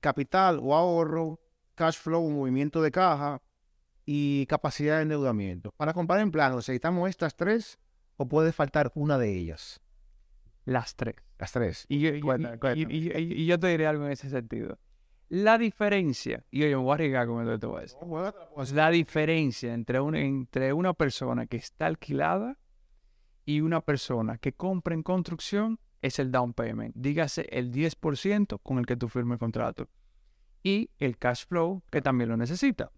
capital 0.00 0.58
o 0.62 0.74
ahorro, 0.74 1.38
cash 1.74 1.98
flow 1.98 2.24
o 2.26 2.30
movimiento 2.30 2.80
de 2.82 2.90
caja 2.90 3.42
y 4.06 4.46
capacidad 4.46 4.96
de 4.96 5.02
endeudamiento? 5.02 5.72
Para 5.76 5.92
comparar 5.92 6.22
en 6.22 6.30
plano, 6.30 6.56
¿necesitamos 6.56 7.08
estas 7.10 7.36
tres 7.36 7.78
o 8.16 8.26
puede 8.26 8.52
faltar 8.52 8.90
una 8.94 9.18
de 9.18 9.36
ellas? 9.36 9.80
Las 10.64 10.96
tres. 10.96 11.16
Las 11.38 11.52
tres. 11.52 11.84
Y 11.88 11.98
yo, 12.00 12.14
y- 12.14 12.22
y- 12.90 13.12
y- 13.42 13.46
yo 13.46 13.58
te 13.60 13.66
diré 13.68 13.86
algo 13.86 14.06
en 14.06 14.12
ese 14.12 14.30
sentido. 14.30 14.78
La 15.28 15.58
diferencia, 15.58 16.44
y 16.50 16.62
oye, 16.62 16.76
me 16.76 16.82
voy 16.82 16.92
a 16.92 16.94
arriesgar 16.94 17.26
con 17.26 17.42
esto 17.42 17.58
te 17.58 17.66
voy 17.66 17.78
a 17.78 17.80
decir. 17.82 17.98
La 18.74 18.90
diferencia 18.90 19.74
entre 19.74 20.00
una, 20.00 20.20
entre 20.20 20.72
una 20.72 20.94
persona 20.94 21.46
que 21.46 21.56
está 21.58 21.86
alquilada 21.86 22.58
y 23.44 23.60
una 23.60 23.80
persona 23.80 24.38
que 24.38 24.52
compra 24.52 24.94
en 24.94 25.02
construcción 25.02 25.78
es 26.00 26.18
el 26.18 26.30
down 26.30 26.52
payment. 26.52 26.94
Dígase 26.96 27.46
el 27.50 27.70
10% 27.72 28.60
con 28.62 28.78
el 28.78 28.86
que 28.86 28.96
tú 28.96 29.08
firmes 29.08 29.36
el 29.36 29.38
contrato. 29.40 29.88
Y 30.62 30.90
el 30.98 31.18
cash 31.18 31.46
flow, 31.46 31.82
que 31.90 32.00
también 32.02 32.30
lo 32.30 32.36
necesita. 32.36 32.92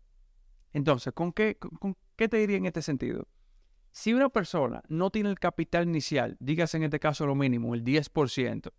Entonces, 0.72 1.12
¿con 1.12 1.32
qué, 1.32 1.56
con- 1.56 1.96
qué 2.16 2.28
te 2.28 2.36
diría 2.38 2.56
en 2.56 2.66
este 2.66 2.82
sentido? 2.82 3.26
Si 3.90 4.12
una 4.12 4.28
persona 4.28 4.82
no 4.88 5.10
tiene 5.10 5.30
el 5.30 5.38
capital 5.38 5.84
inicial, 5.88 6.36
dígase 6.40 6.76
en 6.78 6.82
este 6.84 6.98
caso 6.98 7.26
lo 7.26 7.34
mínimo, 7.34 7.74
el 7.74 7.84
10%, 7.84 8.72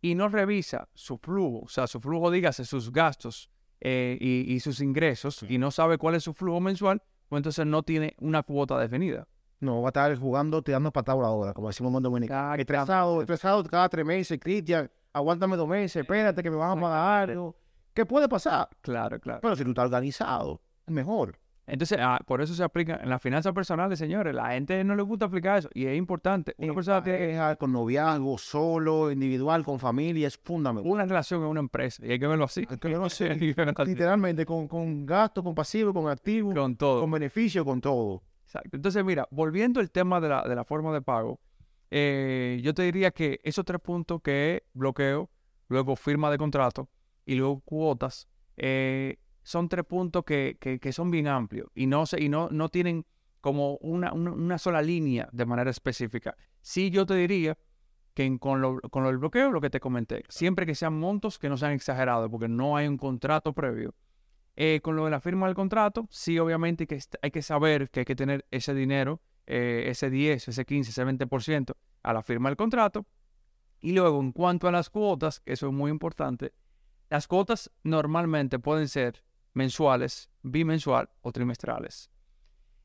y 0.00 0.14
no 0.14 0.28
revisa 0.28 0.88
su 0.94 1.18
flujo, 1.18 1.64
o 1.64 1.68
sea, 1.68 1.86
su 1.86 2.00
flujo, 2.00 2.30
dígase 2.30 2.64
sus 2.64 2.90
gastos 2.90 3.50
eh, 3.80 4.16
y, 4.20 4.52
y 4.52 4.60
sus 4.60 4.80
ingresos, 4.80 5.36
Sí. 5.36 5.46
y 5.50 5.58
no 5.58 5.70
sabe 5.70 5.98
cuál 5.98 6.14
es 6.14 6.24
su 6.24 6.32
flujo 6.32 6.60
mensual, 6.60 7.02
pues 7.28 7.40
entonces 7.40 7.66
no 7.66 7.82
tiene 7.82 8.14
una 8.18 8.42
cuota 8.42 8.78
definida. 8.78 9.28
No, 9.60 9.80
va 9.80 9.88
a 9.88 9.90
estar 9.90 10.16
jugando, 10.18 10.62
tirando 10.62 10.92
patada 10.92 11.16
voladora, 11.16 11.54
como 11.54 11.68
decimos 11.68 11.94
en 11.94 12.02
Dominicano. 12.02 12.54
Exactamente. 12.54 12.62
Estresado, 12.62 13.20
estresado 13.22 13.64
cada 13.64 13.88
tres 13.88 14.04
meses, 14.04 14.38
Cristian, 14.40 14.90
aguántame 15.12 15.56
dos 15.56 15.68
meses, 15.68 15.96
espérate 15.96 16.42
que 16.42 16.50
me 16.50 16.56
van 16.56 16.76
a 16.78 16.80
pagar 16.80 17.30
algo. 17.30 17.56
¿Qué 17.94 18.04
puede 18.04 18.28
pasar? 18.28 18.68
Claro, 18.82 19.18
claro. 19.18 19.40
Pero 19.40 19.56
si 19.56 19.64
tú 19.64 19.70
estás 19.70 19.86
organizado, 19.86 20.60
es 20.86 20.92
mejor. 20.92 21.38
Entonces, 21.68 21.98
ah, 22.00 22.20
por 22.24 22.40
eso 22.40 22.54
se 22.54 22.62
aplica 22.62 23.00
en 23.02 23.08
las 23.08 23.20
finanzas 23.20 23.52
personales, 23.52 23.98
señores. 23.98 24.32
La 24.34 24.50
gente 24.50 24.84
no 24.84 24.94
le 24.94 25.02
gusta 25.02 25.24
aplicar 25.26 25.58
eso, 25.58 25.68
y 25.74 25.86
es 25.86 25.96
importante. 25.96 26.54
Una 26.58 26.74
persona 26.74 27.02
tiene 27.02 27.18
pareja, 27.18 27.56
con 27.56 27.72
noviazgo, 27.72 28.38
solo, 28.38 29.10
individual, 29.10 29.64
con 29.64 29.80
familia, 29.80 30.28
es 30.28 30.36
fundamental. 30.36 30.92
una 30.92 31.04
relación 31.06 31.42
en 31.42 31.48
una 31.48 31.60
empresa, 31.60 32.06
y 32.06 32.12
hay 32.12 32.18
que 32.20 32.26
verlo 32.28 32.44
así. 32.44 32.66
Es 32.70 32.78
que 32.78 32.90
yo 32.90 33.00
no 33.00 33.08
sé, 33.08 33.30
Hay 33.32 33.38
que 33.38 33.54
verlo 33.54 33.72
así. 33.76 33.90
Literalmente, 33.90 34.46
con, 34.46 34.68
con 34.68 35.04
gasto, 35.06 35.42
con 35.42 35.54
pasivo, 35.56 35.92
con 35.92 36.08
activo, 36.08 36.48
con, 36.48 36.54
Con 36.56 36.76
todo. 36.76 37.08
beneficio, 37.08 37.64
con 37.64 37.80
todo. 37.80 38.22
Exacto. 38.46 38.76
Entonces, 38.76 39.04
mira, 39.04 39.26
volviendo 39.32 39.80
al 39.80 39.90
tema 39.90 40.20
de 40.20 40.28
la, 40.28 40.42
de 40.46 40.54
la 40.54 40.64
forma 40.64 40.92
de 40.92 41.02
pago, 41.02 41.40
eh, 41.90 42.60
yo 42.62 42.74
te 42.74 42.82
diría 42.82 43.10
que 43.10 43.40
esos 43.42 43.64
tres 43.64 43.80
puntos 43.80 44.20
que 44.22 44.56
es 44.56 44.62
bloqueo, 44.72 45.28
luego 45.68 45.96
firma 45.96 46.30
de 46.30 46.38
contrato 46.38 46.88
y 47.24 47.34
luego 47.34 47.60
cuotas, 47.60 48.28
eh, 48.56 49.18
son 49.42 49.68
tres 49.68 49.84
puntos 49.84 50.24
que, 50.24 50.56
que- 50.60 50.78
que 50.78 50.92
son 50.92 51.10
bien 51.10 51.26
amplios 51.28 51.68
y 51.74 51.86
no, 51.86 52.06
se, 52.06 52.22
y 52.22 52.28
no, 52.28 52.48
no 52.50 52.68
tienen 52.68 53.04
como 53.40 53.76
una, 53.78 54.12
una, 54.12 54.58
sola 54.58 54.80
línea 54.82 55.28
de 55.32 55.44
manera 55.46 55.70
específica. 55.70 56.36
Sí, 56.60 56.90
yo 56.90 57.04
te 57.06 57.14
diría 57.14 57.56
que 58.14 58.38
con, 58.38 58.60
lo, 58.60 58.80
con 58.82 59.02
lo 59.04 59.08
del 59.10 59.18
bloqueo, 59.18 59.50
lo 59.52 59.60
que 59.60 59.70
te 59.70 59.80
comenté, 59.80 60.24
siempre 60.28 60.66
que 60.66 60.74
sean 60.74 60.98
montos 60.98 61.38
que 61.38 61.48
no 61.48 61.56
sean 61.56 61.72
exagerados, 61.72 62.30
porque 62.30 62.48
no 62.48 62.76
hay 62.76 62.88
un 62.88 62.96
contrato 62.96 63.52
previo. 63.52 63.94
Eh, 64.56 64.80
con 64.82 64.96
lo 64.96 65.04
de 65.04 65.10
la 65.10 65.20
firma 65.20 65.46
del 65.46 65.54
contrato, 65.54 66.08
sí, 66.10 66.38
obviamente 66.38 66.84
hay 66.84 66.86
que, 66.86 66.94
est- 66.96 67.16
hay 67.20 67.30
que 67.30 67.42
saber 67.42 67.90
que 67.90 68.00
hay 68.00 68.06
que 68.06 68.16
tener 68.16 68.46
ese 68.50 68.72
dinero, 68.74 69.20
eh, 69.46 69.84
ese 69.88 70.08
10, 70.08 70.48
ese 70.48 70.64
15, 70.64 70.90
ese 70.90 71.04
20% 71.04 71.76
a 72.02 72.12
la 72.14 72.22
firma 72.22 72.48
del 72.48 72.56
contrato. 72.56 73.04
Y 73.80 73.92
luego, 73.92 74.18
en 74.20 74.32
cuanto 74.32 74.66
a 74.66 74.72
las 74.72 74.88
cuotas, 74.88 75.40
que 75.40 75.52
eso 75.52 75.66
es 75.66 75.72
muy 75.74 75.90
importante, 75.90 76.54
las 77.10 77.28
cuotas 77.28 77.70
normalmente 77.84 78.58
pueden 78.58 78.88
ser 78.88 79.22
mensuales, 79.52 80.30
bimensual 80.42 81.08
o 81.20 81.32
trimestrales. 81.32 82.10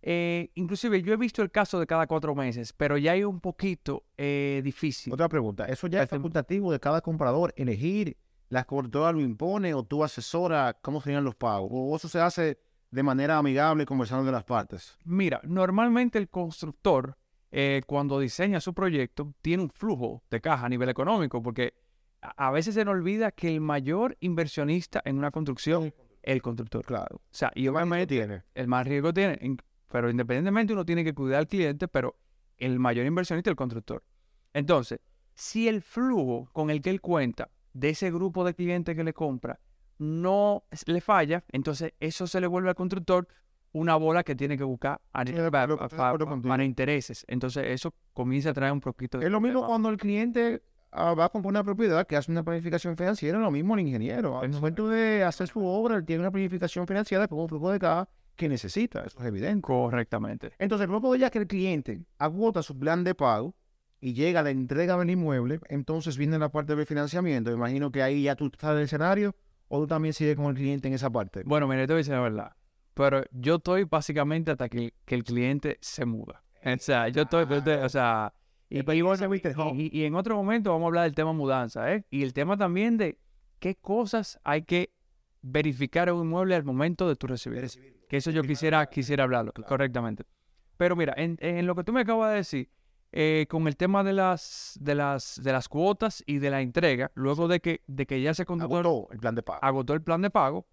eh, 0.04 0.50
inclusive 0.56 1.02
yo 1.04 1.14
he 1.14 1.18
visto 1.18 1.42
el 1.44 1.52
caso 1.52 1.80
de 1.80 1.86
cada 1.88 2.08
cuatro 2.08 2.34
meses, 2.36 2.74
pero 2.74 2.98
ya 2.98 3.12
hay 3.14 3.24
un 3.24 3.40
poquito 3.40 4.04
eh, 4.18 4.62
difícil. 4.64 5.14
Otra 5.14 5.30
pregunta, 5.30 5.66
¿eso 5.66 5.88
ya 5.88 6.02
es 6.04 6.10
facultativo 6.10 6.72
de 6.72 6.80
cada 6.80 7.02
comprador 7.02 7.54
elegir? 7.56 8.18
¿La 8.52 8.66
cobertura 8.66 9.14
lo 9.14 9.22
impone 9.22 9.74
o 9.74 9.84
tú 9.84 10.04
asesora 10.04 10.78
cómo 10.82 11.00
serían 11.00 11.24
los 11.24 11.36
pagos? 11.36 11.70
¿O 11.72 11.96
eso 11.96 12.10
se 12.10 12.20
hace 12.20 12.60
de 12.92 13.02
manera 13.02 13.38
amigable 13.38 13.86
conversando 13.86 14.26
de 14.26 14.34
las 14.34 14.44
partes? 14.44 14.98
Mira, 15.06 15.40
normalmente 15.46 16.20
el 16.20 16.28
constructor, 16.28 17.18
eh, 17.50 17.82
cuando 17.88 18.20
diseña 18.20 18.60
su 18.60 18.74
proyecto, 18.74 19.34
tiene 19.42 19.64
un 19.64 19.70
flujo 19.70 20.22
de 20.30 20.42
caja 20.42 20.66
a 20.66 20.70
nivel 20.70 20.90
económico, 20.90 21.42
porque 21.42 21.76
a, 22.20 22.52
veces 22.52 22.76
se 22.76 22.84
nos 22.84 22.92
olvida 22.92 23.32
que 23.32 23.48
el 23.48 23.62
mayor 23.62 24.18
inversionista 24.20 25.02
en 25.06 25.18
una 25.18 25.32
construcción 25.32 25.86
es 25.86 25.94
el 26.34 26.42
constructor. 26.42 26.86
Claro. 26.86 27.16
O 27.16 27.22
sea, 27.30 27.54
y 27.56 27.64
¿Qué 27.64 27.72
más 27.72 27.84
obviamente 27.84 28.08
tiene? 28.08 28.44
el 28.54 28.68
más 28.68 28.86
riesgo 28.86 29.14
tiene, 29.14 29.40
pero 29.90 30.10
independientemente 30.10 30.74
uno 30.74 30.86
tiene 30.86 31.06
que 31.06 31.14
cuidar 31.14 31.40
al 31.40 31.48
cliente, 31.48 31.88
pero 31.88 32.18
el 32.58 32.80
mayor 32.80 33.06
inversionista 33.06 33.50
es 33.50 33.54
el 33.54 33.56
constructor. 33.56 34.04
Entonces, 34.54 35.00
si 35.36 35.70
el 35.70 35.82
flujo 35.82 36.50
con 36.52 36.70
el 36.70 36.82
que 36.82 36.90
él 36.90 37.00
cuenta 37.00 37.50
de 37.74 37.90
ese 37.90 38.12
grupo 38.12 38.44
de 38.44 38.54
clientes 38.54 38.96
que 38.96 39.04
le 39.04 39.14
compra 39.14 39.60
no 39.98 40.64
le 40.88 41.00
falla, 41.02 41.44
entonces 41.52 41.94
eso 42.00 42.26
se 42.26 42.42
le 42.42 42.48
vuelve 42.48 42.70
al 42.70 42.76
constructor 42.76 43.28
una 43.74 43.96
bola 43.96 44.24
que 44.24 44.36
tiene 44.36 44.58
que 44.58 44.64
buscar 44.64 45.00
a- 45.14 45.24
Sí, 45.26 45.32
de 45.32 45.52
pa- 45.52 45.62
acuerdo, 45.64 45.78
pa- 45.78 45.86
estoy 45.86 45.98
de 46.00 46.04
acuerdo 46.06 46.26
pa- 46.26 46.32
contigo. 46.32 46.50
para 46.52 46.64
intereses. 46.66 47.24
Entonces 47.28 47.66
eso 47.68 47.94
comienza 48.14 48.50
a 48.50 48.54
traer 48.54 48.74
un 48.74 48.82
poquito 48.82 49.20
de 49.20 49.26
Es 49.26 49.32
lo 49.32 49.40
mismo 49.40 49.66
cuando 49.66 49.90
el 49.90 49.98
cliente 49.98 50.64
ah, 50.92 51.14
va 51.14 51.26
a 51.26 51.30
comprar 51.30 51.52
una 51.52 51.64
propiedad 51.64 52.06
que 52.06 52.18
hace 52.18 52.32
una 52.32 52.44
planificación 52.44 52.98
financiera, 52.98 53.38
lo 53.40 53.50
mismo 53.52 53.76
el 53.76 53.82
ingeniero. 53.82 54.40
Al 54.42 54.50
momento 54.50 54.90
de 54.90 55.24
hacer 55.24 55.48
su 55.48 55.64
obra, 55.66 55.96
él 55.96 56.04
tiene 56.06 56.22
una 56.22 56.32
planificación 56.32 56.86
financiera 56.88 57.28
con 57.30 57.40
un 57.40 57.48
flujo 57.48 57.72
de 57.72 57.80
caja 57.80 58.10
que 58.36 58.50
necesita, 58.50 59.04
eso 59.06 59.20
es 59.20 59.26
evidente. 59.26 59.62
Correctamente. 59.62 60.52
Entonces, 60.58 60.88
luego 60.90 61.14
de 61.14 61.20
ya 61.20 61.30
que 61.30 61.38
el 61.40 61.48
cliente 61.48 62.02
agota 62.18 62.62
su 62.64 62.78
plan 62.78 63.04
de 63.06 63.14
pago 63.16 63.54
y 64.02 64.14
llega 64.14 64.42
la 64.44 64.50
entrega 64.50 64.98
del 64.98 65.10
inmueble, 65.12 65.60
entonces 65.70 66.18
viene 66.18 66.38
la 66.40 66.50
parte 66.50 66.76
del 66.76 66.86
financiamiento. 66.86 67.52
Imagino 67.52 67.92
que 67.92 68.02
ahí 68.04 68.24
ya 68.24 68.36
tú 68.36 68.48
estás 68.48 68.72
en 68.72 68.78
el 68.78 68.84
escenario 68.84 69.36
o 69.68 69.80
tú 69.82 69.88
también 69.88 70.14
sigues 70.14 70.36
con 70.36 70.48
el 70.48 70.56
cliente 70.56 70.88
en 70.88 70.96
esa 70.96 71.10
parte. 71.10 71.44
Bueno, 71.46 71.68
mire, 71.68 71.88
te 71.88 71.94
voy 71.94 71.98
a 72.00 72.02
decir 72.02 72.14
la 72.14 72.22
verdad. 72.22 72.52
Pero 72.94 73.24
yo 73.32 73.56
estoy 73.56 73.86
básicamente 73.86 74.52
hasta 74.52 74.68
que, 74.68 74.94
que 75.06 75.16
el 75.16 75.24
cliente 75.24 75.78
se 75.82 76.04
muda. 76.06 76.44
O 76.66 76.78
sea, 76.80 77.08
yo 77.08 77.22
estoy, 77.22 77.46
estoy- 77.50 77.74
o 77.76 77.90
sea, 77.90 78.34
y, 78.70 78.78
Después 78.78 78.92
y- 79.94 80.04
en 80.06 80.16
otro 80.16 80.36
momento 80.36 80.72
vamos 80.72 80.86
a 80.86 80.88
hablar 80.88 81.04
del 81.06 81.16
tema 81.16 81.32
mudanza, 81.34 81.94
¿eh? 81.94 82.04
Y 82.10 82.24
el 82.24 82.34
tema 82.34 82.58
también 82.58 82.98
de 82.98 83.18
qué 83.60 83.76
cosas 83.76 84.40
hay 84.44 84.64
que 84.64 84.92
verificar 85.42 86.10
en 86.10 86.16
un 86.16 86.28
inmueble 86.28 86.56
al 86.56 86.64
momento 86.64 87.08
de 87.08 87.16
tu 87.16 87.28
recibir. 87.28 87.60
Que 88.10 88.18
eso 88.18 88.32
yo 88.32 88.44
quisiera, 88.44 88.86
quisiera 88.88 89.24
hablarlo 89.24 89.54
correctamente. 89.68 90.26
Pero 90.78 90.96
mira, 90.96 91.14
en, 91.18 91.38
en 91.40 91.66
lo 91.68 91.76
que 91.76 91.84
tú 91.84 91.94
me 91.94 92.02
acabas 92.02 92.32
de 92.32 92.38
decir, 92.38 92.70
eh, 93.14 93.46
con 93.50 93.68
el 93.68 93.76
tema 93.76 94.04
de 94.04 94.14
las, 94.14 94.78
de 94.80 94.96
las, 94.96 95.42
de 95.44 95.52
las 95.52 95.68
cuotas 95.68 96.24
y 96.26 96.38
de 96.40 96.50
la 96.50 96.62
entrega, 96.62 97.12
luego 97.14 97.50
de 97.50 97.60
que, 97.60 97.82
de 97.88 98.06
que 98.06 98.22
ya 98.22 98.34
se 98.34 98.44
Agotó 98.44 99.10
el 99.12 99.20
plan 99.20 99.36
de 99.36 99.44
pago. 99.44 99.60
agotó 99.62 99.94
el 99.94 100.02
plan 100.02 100.22
de 100.22 100.30
pago, 100.30 100.66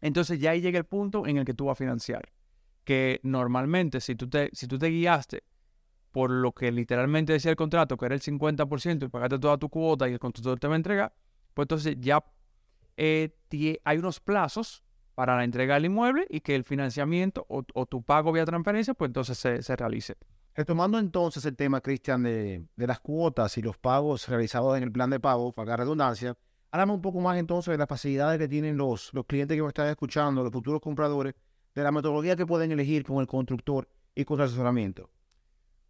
entonces 0.00 0.38
ya 0.38 0.52
ahí 0.52 0.60
llega 0.60 0.78
el 0.78 0.84
punto 0.84 1.26
en 1.26 1.38
el 1.38 1.44
que 1.44 1.54
tú 1.54 1.66
vas 1.66 1.72
a 1.72 1.76
financiar. 1.76 2.32
Que 2.84 3.20
normalmente 3.24 4.00
si 4.00 4.14
tú 4.14 4.28
te, 4.28 4.50
si 4.52 4.68
tú 4.68 4.78
te 4.78 4.86
guiaste 4.88 5.42
por 6.12 6.30
lo 6.30 6.52
que 6.52 6.70
literalmente 6.70 7.32
decía 7.32 7.50
el 7.50 7.56
contrato, 7.56 7.96
que 7.96 8.06
era 8.06 8.14
el 8.14 8.22
50% 8.22 9.04
y 9.04 9.08
pagaste 9.08 9.38
toda 9.40 9.58
tu 9.58 9.68
cuota 9.68 10.08
y 10.08 10.12
el 10.12 10.18
constructor 10.20 10.60
te 10.60 10.68
va 10.68 10.74
a 10.74 10.76
entregar, 10.76 11.14
pues 11.52 11.64
entonces 11.64 11.96
ya 11.98 12.24
eh, 12.96 13.34
hay 13.82 13.98
unos 13.98 14.20
plazos 14.20 14.84
para 15.16 15.36
la 15.36 15.42
entrega 15.42 15.74
del 15.74 15.86
inmueble 15.86 16.26
y 16.30 16.40
que 16.40 16.54
el 16.54 16.62
financiamiento 16.62 17.44
o, 17.48 17.64
o 17.74 17.86
tu 17.86 18.02
pago 18.02 18.30
vía 18.30 18.44
transferencia, 18.44 18.94
pues 18.94 19.08
entonces 19.08 19.36
se, 19.36 19.62
se 19.62 19.74
realice. 19.74 20.16
Retomando 20.56 20.98
entonces 20.98 21.44
el 21.44 21.54
tema, 21.54 21.82
Cristian, 21.82 22.22
de, 22.22 22.64
las 22.76 22.98
cuotas 23.00 23.58
y 23.58 23.62
los 23.62 23.76
pagos 23.76 24.26
realizados 24.26 24.78
en 24.78 24.84
el 24.84 24.90
plan 24.90 25.10
de 25.10 25.20
pago, 25.20 25.52
para 25.52 25.76
redundancia, 25.76 26.34
háblame 26.70 26.94
un 26.94 27.02
poco 27.02 27.20
más 27.20 27.36
entonces 27.36 27.72
de 27.72 27.76
las 27.76 27.86
facilidades 27.86 28.38
que 28.38 28.48
tienen 28.48 28.78
los, 28.78 29.12
los 29.12 29.26
clientes 29.26 29.54
que 29.54 29.62
me 29.62 29.68
están 29.68 29.88
escuchando, 29.88 30.42
los 30.42 30.50
futuros 30.50 30.80
compradores, 30.80 31.34
de 31.74 31.82
la 31.82 31.92
metodología 31.92 32.36
que 32.36 32.46
pueden 32.46 32.72
elegir 32.72 33.04
con 33.04 33.18
el 33.18 33.26
constructor 33.26 33.86
y 34.14 34.24
con 34.24 34.40
el 34.40 34.46
asesoramiento. 34.46 35.10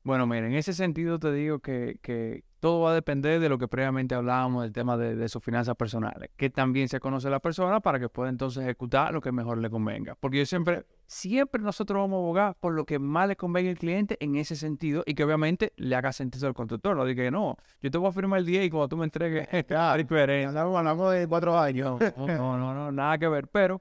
Bueno, 0.02 0.26
mira, 0.26 0.48
en 0.48 0.54
ese 0.54 0.72
sentido 0.72 1.20
te 1.20 1.32
digo 1.32 1.60
que, 1.60 2.00
que 2.02 2.42
todo 2.66 2.80
va 2.80 2.90
a 2.90 2.94
depender 2.94 3.38
de 3.38 3.48
lo 3.48 3.58
que 3.58 3.68
previamente 3.68 4.16
hablábamos 4.16 4.64
del 4.64 4.72
tema 4.72 4.96
de, 4.96 5.14
de 5.14 5.28
sus 5.28 5.40
finanzas 5.40 5.76
personales, 5.76 6.30
que 6.36 6.50
también 6.50 6.88
se 6.88 6.98
conoce 6.98 7.30
la 7.30 7.38
persona 7.38 7.78
para 7.78 8.00
que 8.00 8.08
pueda 8.08 8.28
entonces 8.28 8.64
ejecutar 8.64 9.14
lo 9.14 9.20
que 9.20 9.30
mejor 9.30 9.58
le 9.58 9.70
convenga. 9.70 10.16
Porque 10.16 10.38
yo 10.38 10.46
siempre, 10.46 10.84
siempre 11.06 11.62
nosotros 11.62 12.00
vamos 12.00 12.16
a 12.16 12.18
abogar 12.24 12.56
por 12.58 12.74
lo 12.74 12.84
que 12.84 12.98
más 12.98 13.28
le 13.28 13.36
convenga 13.36 13.70
al 13.70 13.78
cliente 13.78 14.16
en 14.18 14.34
ese 14.34 14.56
sentido 14.56 15.04
y 15.06 15.14
que 15.14 15.22
obviamente 15.22 15.74
le 15.76 15.94
haga 15.94 16.12
sentido 16.12 16.48
al 16.48 16.54
constructor. 16.54 16.96
No 16.96 17.04
diga 17.04 17.22
que 17.22 17.30
no, 17.30 17.56
yo 17.80 17.88
te 17.88 17.98
voy 17.98 18.08
a 18.08 18.12
firmar 18.12 18.40
el 18.40 18.46
día 18.46 18.64
y 18.64 18.68
cuando 18.68 18.88
tú 18.88 18.96
me 18.96 19.04
entregues, 19.04 19.46
diferencia. 19.96 20.60
Hablamos, 20.60 21.12
de 21.12 21.28
cuatro 21.28 21.56
años. 21.56 22.00
No, 22.16 22.26
no, 22.26 22.58
no, 22.58 22.74
no, 22.74 22.90
nada 22.90 23.16
que 23.16 23.28
ver. 23.28 23.46
Pero 23.46 23.80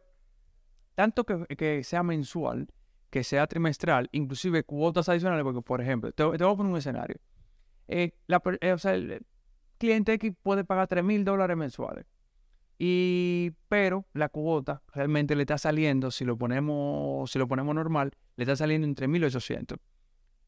tanto 0.94 1.24
que, 1.24 1.44
que 1.56 1.84
sea 1.84 2.04
mensual, 2.04 2.68
que 3.10 3.24
sea 3.24 3.48
trimestral, 3.48 4.10
inclusive 4.12 4.64
cuotas 4.64 5.10
adicionales, 5.10 5.44
porque 5.44 5.64
por 5.64 5.82
ejemplo, 5.82 6.12
te, 6.12 6.24
te 6.38 6.44
voy 6.44 6.54
a 6.54 6.56
poner 6.56 6.72
un 6.72 6.78
escenario. 6.78 7.18
Eh, 7.88 8.12
la 8.28 8.42
eh, 8.62 8.72
o 8.74 8.78
sea, 8.78 8.94
el 8.96 9.26
cliente 9.78 10.14
X 10.14 10.34
puede 10.42 10.64
pagar 10.64 10.88
3 10.88 11.04
mil 11.04 11.24
dólares 11.24 11.56
mensuales. 11.58 12.06
Y, 12.78 13.52
pero 13.70 14.06
la 14.14 14.28
cuota 14.30 14.82
realmente 14.94 15.36
le 15.36 15.44
está 15.44 15.58
saliendo, 15.58 16.12
si 16.12 16.26
lo 16.26 16.38
ponemos, 16.38 17.32
si 17.32 17.40
lo 17.40 17.48
ponemos 17.48 17.74
normal, 17.74 18.12
le 18.36 18.44
está 18.44 18.56
saliendo 18.56 18.86
en 18.86 18.96
3.800. 18.96 19.78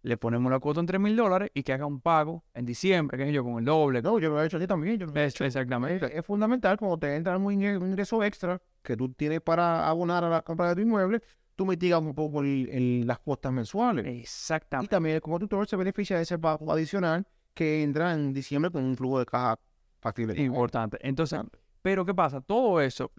Le 0.04 0.18
ponemos 0.18 0.52
la 0.52 0.60
cuota 0.60 0.80
en 0.82 0.86
3 0.86 1.00
mil 1.02 1.16
dólares 1.16 1.50
y 1.54 1.64
que 1.64 1.74
haga 1.74 1.86
un 1.86 2.02
pago 2.02 2.44
en 2.54 2.66
diciembre, 2.66 3.18
que 3.18 3.26
sé 3.26 3.32
yo, 3.34 3.44
con 3.44 3.60
el 3.60 3.66
doble. 3.66 4.02
No, 4.02 4.20
yo 4.20 4.30
lo 4.30 4.42
he 4.42 4.46
hecho 4.46 4.58
así 4.58 4.68
también. 4.68 4.98
Yo 4.98 5.06
lo 5.06 5.14
he 5.16 5.26
Es- 5.26 5.34
hecho. 5.36 5.46
exactamente. 5.46 6.06
Es, 6.06 6.16
es 6.16 6.26
fundamental 6.26 6.78
cuando 6.78 6.98
te 6.98 7.16
entra 7.16 7.38
un 7.38 7.52
ingreso 7.52 8.24
extra 8.24 8.62
que 8.84 8.96
tú 8.98 9.10
tienes 9.14 9.42
para 9.42 9.88
abonar 9.88 10.24
a 10.24 10.30
la 10.30 10.42
compra 10.42 10.70
de 10.70 10.76
tu 10.76 10.82
inmueble, 10.82 11.22
tú 11.58 11.66
mitigas 11.66 12.00
un 12.02 12.14
poco 12.14 12.40
el- 12.42 12.70
el- 12.70 13.06
las 13.08 13.20
cuotas 13.20 13.52
mensuales. 13.52 14.06
Y 14.06 14.20
Exactamente. 14.22 14.90
también 14.92 15.16
el 15.16 15.22
constructor 15.22 15.68
se 15.68 15.76
beneficia 15.76 16.16
de 16.16 16.22
ese 16.24 16.38
pago 16.40 16.72
adicional 16.72 17.28
que 17.54 17.84
entra 17.84 18.14
en 18.14 18.32
diciembre 18.32 18.72
con 18.72 18.84
un 18.86 18.96
flujo 18.96 19.20
de 19.20 19.26
caja 19.26 19.60
factible. 20.00 20.40
Importante. 20.42 20.98
Entonces, 21.02 21.42
pero 21.82 22.06
¿qué 22.06 22.14
pasa? 22.14 22.40
Todo 22.42 22.80
eso, 22.80 23.12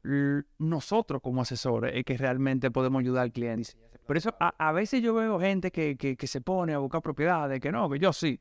nosotros 0.59 1.21
como 1.21 1.43
asesores, 1.43 1.93
es 1.95 2.05
que 2.05 2.17
realmente 2.17 2.71
podemos 2.71 3.01
ayudar 3.01 3.25
al 3.25 3.33
cliente. 3.33 3.71
Por 4.07 4.17
eso, 4.17 4.35
a, 4.41 4.55
a 4.69 4.73
veces 4.73 5.03
yo 5.03 5.13
veo 5.15 5.39
gente 5.41 5.71
que, 5.71 5.97
que, 5.97 6.17
que 6.17 6.27
se 6.27 6.41
pone 6.41 6.73
a 6.73 6.79
buscar 6.79 7.03
propiedades, 7.03 7.61
que 7.61 7.73
no, 7.73 7.91
que 7.91 7.99
yo 7.99 8.13
sí. 8.13 8.41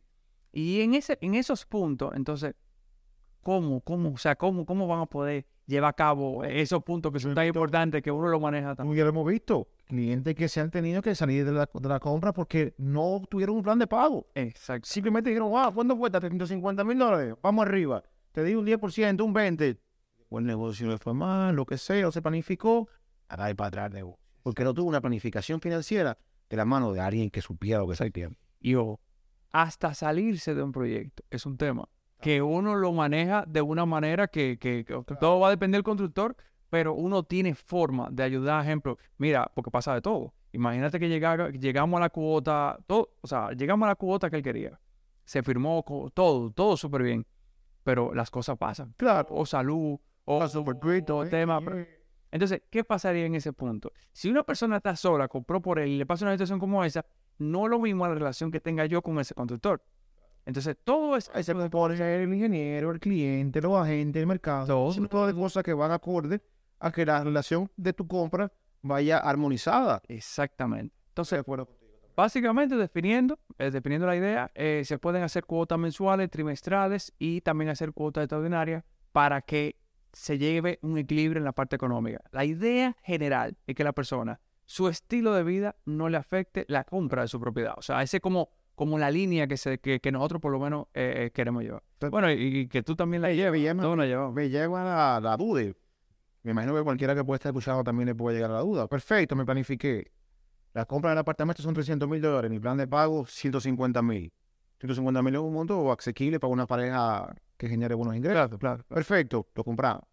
Y 0.53 0.81
en, 0.81 0.93
ese, 0.93 1.17
en 1.21 1.33
esos 1.35 1.65
puntos, 1.65 2.13
entonces, 2.15 2.55
¿cómo, 3.41 3.81
cómo, 3.81 4.11
o 4.13 4.17
sea, 4.17 4.35
cómo, 4.35 4.65
cómo 4.65 4.87
van 4.87 5.01
a 5.01 5.05
poder 5.07 5.45
llevar 5.67 5.89
a 5.89 5.93
cabo 5.93 6.43
esos 6.43 6.83
puntos 6.83 7.11
que 7.11 7.19
son 7.19 7.35
tan 7.35 7.45
importantes 7.45 8.01
que 8.01 8.09
uno 8.09 8.29
lo 8.29 8.39
maneja. 8.39 8.75
Como 8.75 8.95
ya 8.95 9.03
lo 9.03 9.09
hemos 9.09 9.27
visto, 9.27 9.67
clientes 9.85 10.33
que 10.33 10.47
se 10.47 10.61
han 10.61 10.71
tenido 10.71 11.01
que 11.01 11.13
salir 11.13 11.45
de 11.45 11.51
la, 11.51 11.69
de 11.71 11.89
la 11.89 11.99
compra 11.99 12.33
porque 12.33 12.73
no 12.77 13.21
tuvieron 13.29 13.57
un 13.57 13.63
plan 13.63 13.77
de 13.77 13.85
pago. 13.85 14.27
Exacto. 14.33 14.87
Simplemente 14.89 15.29
dijeron, 15.29 15.49
wow, 15.51 15.73
¿cuánto 15.73 15.97
cuesta? 15.97 16.19
350 16.19 16.83
mil 16.83 16.97
dólares. 16.97 17.35
Vamos 17.43 17.65
arriba. 17.65 18.03
Te 18.31 18.43
di 18.43 18.55
un 18.55 18.65
10%, 18.65 19.21
un 19.21 19.33
20%. 19.33 19.77
Pues 20.29 20.41
el 20.41 20.47
negocio 20.47 20.89
le 20.89 20.97
fue 20.97 21.13
mal, 21.13 21.55
lo 21.55 21.65
que 21.65 21.77
sea, 21.77 22.07
o 22.07 22.11
se 22.11 22.21
planificó. 22.21 22.89
A 23.29 23.37
dar 23.37 23.55
para 23.55 23.67
atrás 23.67 23.91
negocio. 23.91 24.19
Porque 24.43 24.63
no 24.63 24.73
tuvo 24.73 24.89
una 24.89 25.01
planificación 25.01 25.61
financiera 25.61 26.17
de 26.49 26.57
la 26.57 26.65
mano 26.65 26.93
de 26.93 27.01
alguien 27.01 27.29
que 27.29 27.41
supiera 27.41 27.79
lo 27.79 27.87
que 27.87 27.95
se. 27.95 28.11
Y 28.59 28.75
ojo, 28.75 28.99
hasta 29.51 29.93
salirse 29.93 30.55
de 30.55 30.63
un 30.63 30.71
proyecto 30.71 31.23
es 31.29 31.45
un 31.45 31.57
tema 31.57 31.87
que 32.21 32.41
uno 32.41 32.75
lo 32.75 32.91
maneja 32.93 33.43
de 33.47 33.61
una 33.61 33.85
manera 33.85 34.27
que, 34.27 34.57
que- 34.59 34.83
que 34.85 35.15
todo 35.15 35.39
va 35.39 35.47
a 35.47 35.51
depender 35.51 35.77
del 35.79 35.83
constructor, 35.83 36.35
pero 36.69 36.93
uno 36.93 37.23
tiene 37.23 37.53
forma 37.55 38.09
de 38.11 38.23
ayudar, 38.23 38.63
ejemplo, 38.63 38.97
mira, 39.17 39.49
porque 39.55 39.71
pasa 39.71 39.93
de 39.93 40.01
todo. 40.01 40.33
Imagínate 40.51 40.99
que 40.99 41.07
llegara- 41.09 41.49
llegamos 41.51 41.97
a 41.97 42.01
la 42.01 42.09
cuota, 42.09 42.77
todo, 42.87 43.11
o 43.21 43.27
sea, 43.27 43.51
llegamos 43.51 43.85
a 43.85 43.89
la 43.89 43.95
cuota 43.95 44.29
que 44.29 44.37
él 44.37 44.43
quería. 44.43 44.79
Se 45.25 45.43
firmó 45.43 45.83
todo, 46.13 46.51
todo 46.51 46.75
súper 46.77 47.03
bien, 47.03 47.25
pero 47.83 48.13
las 48.13 48.29
cosas 48.31 48.57
pasan. 48.57 48.93
Claro. 48.97 49.27
O 49.31 49.45
salud, 49.45 49.97
o, 50.25 50.39
o 51.17 51.25
tema. 51.29 51.59
pero- 51.61 51.85
entonces, 52.31 52.61
¿qué 52.69 52.83
pasaría 52.83 53.25
en 53.25 53.35
ese 53.35 53.53
punto? 53.53 53.91
Si 54.11 54.29
una 54.29 54.43
persona 54.43 54.77
está 54.77 54.95
sola, 54.95 55.27
compró 55.29 55.61
por 55.61 55.79
él 55.79 55.89
y 55.89 55.97
le 55.97 56.05
pasa 56.05 56.25
una 56.25 56.33
situación 56.33 56.59
como 56.59 56.83
esa, 56.83 57.05
no 57.37 57.65
es 57.65 57.69
lo 57.69 57.79
mismo 57.79 58.05
la 58.07 58.13
relación 58.15 58.51
que 58.51 58.59
tenga 58.59 58.85
yo 58.85 59.01
con 59.01 59.17
ese 59.19 59.33
constructor. 59.33 59.81
Entonces, 60.47 60.77
todo 60.81 61.17
es... 61.17 61.29
Se 61.41 61.53
pone 61.69 62.23
el 62.23 62.33
ingeniero, 62.33 62.91
el 62.91 63.01
cliente, 63.01 63.61
los 63.61 63.77
agentes, 63.77 64.21
el 64.21 64.27
mercado. 64.27 64.65
Todo. 64.65 64.93
Son 64.93 65.09
todas 65.09 65.33
cosas 65.33 65.61
que 65.61 65.73
van 65.73 65.91
acorde 65.91 66.41
a 66.79 66.89
que 66.89 67.05
la 67.05 67.21
relación 67.21 67.69
de 67.75 67.91
tu 67.91 68.07
compra 68.07 68.49
vaya 68.81 69.17
armonizada. 69.17 70.01
Exactamente. 70.07 70.95
Entonces, 71.09 71.43
contigo. 71.43 71.67
básicamente 72.15 72.77
definiendo, 72.77 73.37
eh, 73.57 73.71
definiendo 73.71 74.07
la 74.07 74.15
idea, 74.15 74.49
eh, 74.55 74.83
se 74.85 74.97
pueden 74.97 75.21
hacer 75.21 75.43
cuotas 75.43 75.77
mensuales, 75.77 76.29
trimestrales 76.29 77.13
y 77.19 77.41
también 77.41 77.69
hacer 77.69 77.91
cuotas 77.91 78.23
extraordinarias 78.23 78.85
para 79.11 79.41
que 79.41 79.75
se 80.13 80.37
lleve 80.37 80.79
un 80.81 80.97
equilibrio 80.97 81.39
en 81.39 81.45
la 81.45 81.51
parte 81.51 81.75
económica. 81.75 82.21
La 82.31 82.45
idea 82.45 82.95
general 83.03 83.57
es 83.67 83.75
que 83.75 83.83
la 83.83 83.91
persona 83.91 84.39
su 84.65 84.89
estilo 84.89 85.33
de 85.33 85.43
vida 85.43 85.75
no 85.85 86.09
le 86.09 86.17
afecte 86.17 86.65
la 86.67 86.83
compra 86.83 87.23
de 87.23 87.27
su 87.29 87.39
propiedad. 87.39 87.73
O 87.77 87.81
sea, 87.81 88.03
ese 88.03 88.17
es 88.17 88.21
como, 88.21 88.49
como 88.77 88.99
la 88.99 89.09
línea 89.09 89.47
que, 89.47 89.57
se, 89.57 89.79
que, 89.79 89.99
que 89.99 90.11
nosotros 90.11 90.39
por 90.39 90.51
lo 90.51 90.59
menos 90.59 90.85
eh, 90.93 91.25
eh, 91.25 91.31
queremos 91.31 91.63
llevar. 91.63 91.81
Bueno, 92.11 92.31
y, 92.31 92.35
y 92.59 92.67
que 92.67 92.83
tú 92.83 92.95
también 92.95 93.23
la 93.23 93.29
Me 93.29 93.35
llevas. 93.35 93.57
lleva- 93.59 94.31
me 94.31 94.49
llega 94.51 94.83
la, 94.83 95.19
la 95.19 95.35
duda. 95.35 95.63
Me 96.43 96.51
imagino 96.51 96.75
que 96.75 96.83
cualquiera 96.83 97.15
que 97.15 97.23
pueda 97.23 97.37
estar 97.37 97.49
escuchando 97.49 97.83
también 97.83 98.05
le 98.05 98.13
puede 98.13 98.35
llegar 98.35 98.51
a 98.51 98.53
la 98.53 98.59
duda. 98.61 98.87
Perfecto, 98.87 99.35
me 99.35 99.45
planifiqué. 99.45 100.11
La 100.75 100.85
compra 100.85 101.09
del 101.09 101.17
apartamento 101.17 101.63
son 101.63 101.73
300 101.73 102.07
mil 102.07 102.21
dólares. 102.21 102.51
Mi 102.51 102.59
plan 102.59 102.77
de 102.77 102.87
pago, 102.87 103.25
150 103.25 103.99
mil. 104.03 104.31
150 104.79 105.23
mil 105.23 105.33
es 105.33 105.41
un 105.41 105.53
monto 105.55 105.91
asequible 105.91 106.39
para 106.39 106.53
una 106.53 106.67
pareja 106.67 107.35
que 107.57 107.67
genere 107.67 107.95
buenos 107.95 108.15
ingresos. 108.15 108.35
Claro, 108.47 108.59
claro. 108.59 108.83
Perfecto, 108.87 109.47
lo 109.55 109.63
compramos. 109.63 110.03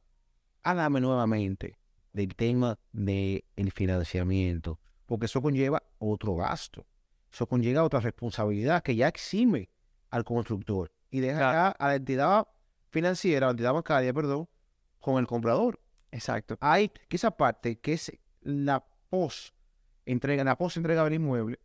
Háblame 0.63 1.03
nuevamente 1.03 1.77
del 2.15 2.35
tema 2.35 2.79
del 2.93 3.43
financiamiento, 3.75 4.81
porque 5.05 5.27
eso 5.27 5.43
conlleva 5.43 5.83
otro 5.99 6.35
gasto. 6.37 6.87
Eso 7.35 7.49
conlleva 7.49 7.83
otra 7.83 7.99
responsabilidad 7.99 8.81
que 8.85 8.95
ya 8.95 9.09
exime 9.09 9.69
al 10.11 10.23
constructor 10.23 10.93
y 11.11 11.19
deja 11.19 11.39
Claro. 11.39 11.53
ya 11.53 11.69
a 11.71 11.89
la 11.89 11.95
entidad 11.97 12.47
financiera, 12.91 13.47
a 13.47 13.49
la 13.49 13.51
entidad 13.51 13.73
bancaria, 13.73 14.15
perdón, 14.15 14.49
con 15.01 15.19
el 15.19 15.27
comprador. 15.27 15.81
Exacto. 16.13 16.57
Hay 16.61 16.91
que 17.09 17.17
esa 17.17 17.33
parte 17.33 17.81
que 17.81 17.95
es 17.95 18.13
la 18.43 18.85
post 19.11 19.53
entrega, 20.07 20.45
la 20.45 20.57
post 20.57 20.77
entrega 20.77 21.03
del 21.03 21.15
inmueble. 21.15 21.59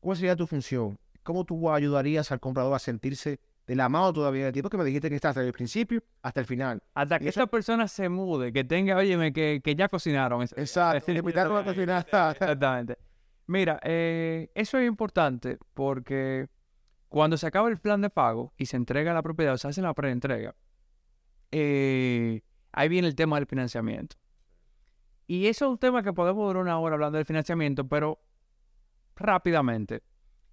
¿Cuál 0.00 0.18
sería 0.18 0.36
tu 0.36 0.46
función? 0.46 0.98
¿Cómo 1.22 1.46
tú 1.46 1.70
ayudarías 1.70 2.30
al 2.30 2.40
comprador 2.40 2.74
a 2.74 2.78
sentirse 2.78 3.40
de 3.66 3.76
la 3.76 3.88
mano 3.88 4.12
todavía 4.12 4.44
del 4.44 4.52
tiempo 4.52 4.68
que 4.68 4.76
me 4.76 4.84
dijiste 4.84 5.08
que 5.08 5.14
está 5.14 5.28
desde 5.28 5.46
el 5.46 5.54
principio 5.54 6.02
hasta 6.20 6.40
el 6.40 6.46
final? 6.46 6.82
Hasta 6.92 7.18
que 7.18 7.30
esta 7.30 7.46
persona 7.46 7.88
se 7.88 8.10
mude, 8.10 8.52
que 8.52 8.64
tenga, 8.64 8.96
óyeme, 8.98 9.32
que, 9.32 9.62
que 9.64 9.74
ya 9.74 9.88
cocinaron. 9.88 10.42
Exacto, 10.42 11.10
invitarlo 11.10 11.56
a 11.56 11.64
cocinar. 11.64 12.00
Exactamente. 12.04 12.98
Mira, 13.50 13.80
eh, 13.82 14.48
eso 14.54 14.78
es 14.78 14.86
importante 14.86 15.58
porque 15.74 16.46
cuando 17.08 17.36
se 17.36 17.48
acaba 17.48 17.68
el 17.68 17.78
plan 17.78 18.00
de 18.00 18.08
pago 18.08 18.54
y 18.56 18.66
se 18.66 18.76
entrega 18.76 19.12
la 19.12 19.22
propiedad, 19.22 19.54
o 19.54 19.58
se 19.58 19.66
hace 19.66 19.82
la 19.82 19.92
preentrega, 19.92 20.54
eh, 21.50 22.42
ahí 22.70 22.88
viene 22.88 23.08
el 23.08 23.16
tema 23.16 23.38
del 23.38 23.46
financiamiento. 23.46 24.14
Y 25.26 25.48
eso 25.48 25.64
es 25.64 25.70
un 25.72 25.78
tema 25.78 26.04
que 26.04 26.12
podemos 26.12 26.46
durar 26.46 26.62
una 26.62 26.78
hora 26.78 26.94
hablando 26.94 27.16
del 27.16 27.24
financiamiento, 27.24 27.88
pero 27.88 28.20
rápidamente. 29.16 30.04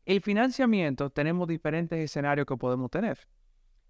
El 0.03 0.19
financiamiento 0.21 1.11
tenemos 1.11 1.47
diferentes 1.47 1.99
escenarios 1.99 2.47
que 2.47 2.57
podemos 2.57 2.89
tener. 2.89 3.19